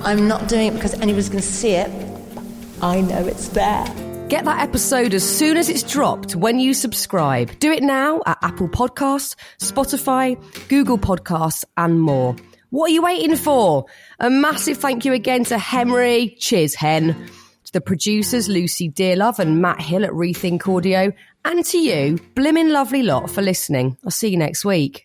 I'm 0.04 0.26
not 0.26 0.48
doing 0.48 0.66
it 0.66 0.74
because 0.74 0.94
anyone's 0.94 1.28
going 1.28 1.40
to 1.40 1.46
see 1.46 1.74
it. 1.74 1.90
I 2.82 3.00
know 3.00 3.24
it's 3.24 3.48
there. 3.48 3.86
Get 4.32 4.46
that 4.46 4.66
episode 4.66 5.12
as 5.12 5.22
soon 5.22 5.58
as 5.58 5.68
it's 5.68 5.82
dropped 5.82 6.34
when 6.34 6.58
you 6.58 6.72
subscribe. 6.72 7.58
Do 7.58 7.70
it 7.70 7.82
now 7.82 8.22
at 8.24 8.38
Apple 8.40 8.66
Podcasts, 8.66 9.34
Spotify, 9.58 10.38
Google 10.68 10.96
Podcasts, 10.96 11.66
and 11.76 12.00
more. 12.00 12.34
What 12.70 12.90
are 12.90 12.94
you 12.94 13.02
waiting 13.02 13.36
for? 13.36 13.84
A 14.20 14.30
massive 14.30 14.78
thank 14.78 15.04
you 15.04 15.12
again 15.12 15.44
to 15.44 15.58
Henry. 15.58 16.34
Cheers, 16.38 16.74
Hen. 16.74 17.08
To 17.64 17.72
the 17.74 17.82
producers, 17.82 18.48
Lucy 18.48 18.88
Dearlove 18.88 19.38
and 19.38 19.60
Matt 19.60 19.82
Hill 19.82 20.02
at 20.02 20.12
Rethink 20.12 20.66
Audio. 20.66 21.12
And 21.44 21.62
to 21.66 21.76
you, 21.76 22.16
blimmin' 22.34 22.72
lovely 22.72 23.02
lot, 23.02 23.30
for 23.30 23.42
listening. 23.42 23.98
I'll 24.02 24.10
see 24.10 24.28
you 24.28 24.38
next 24.38 24.64
week. 24.64 25.04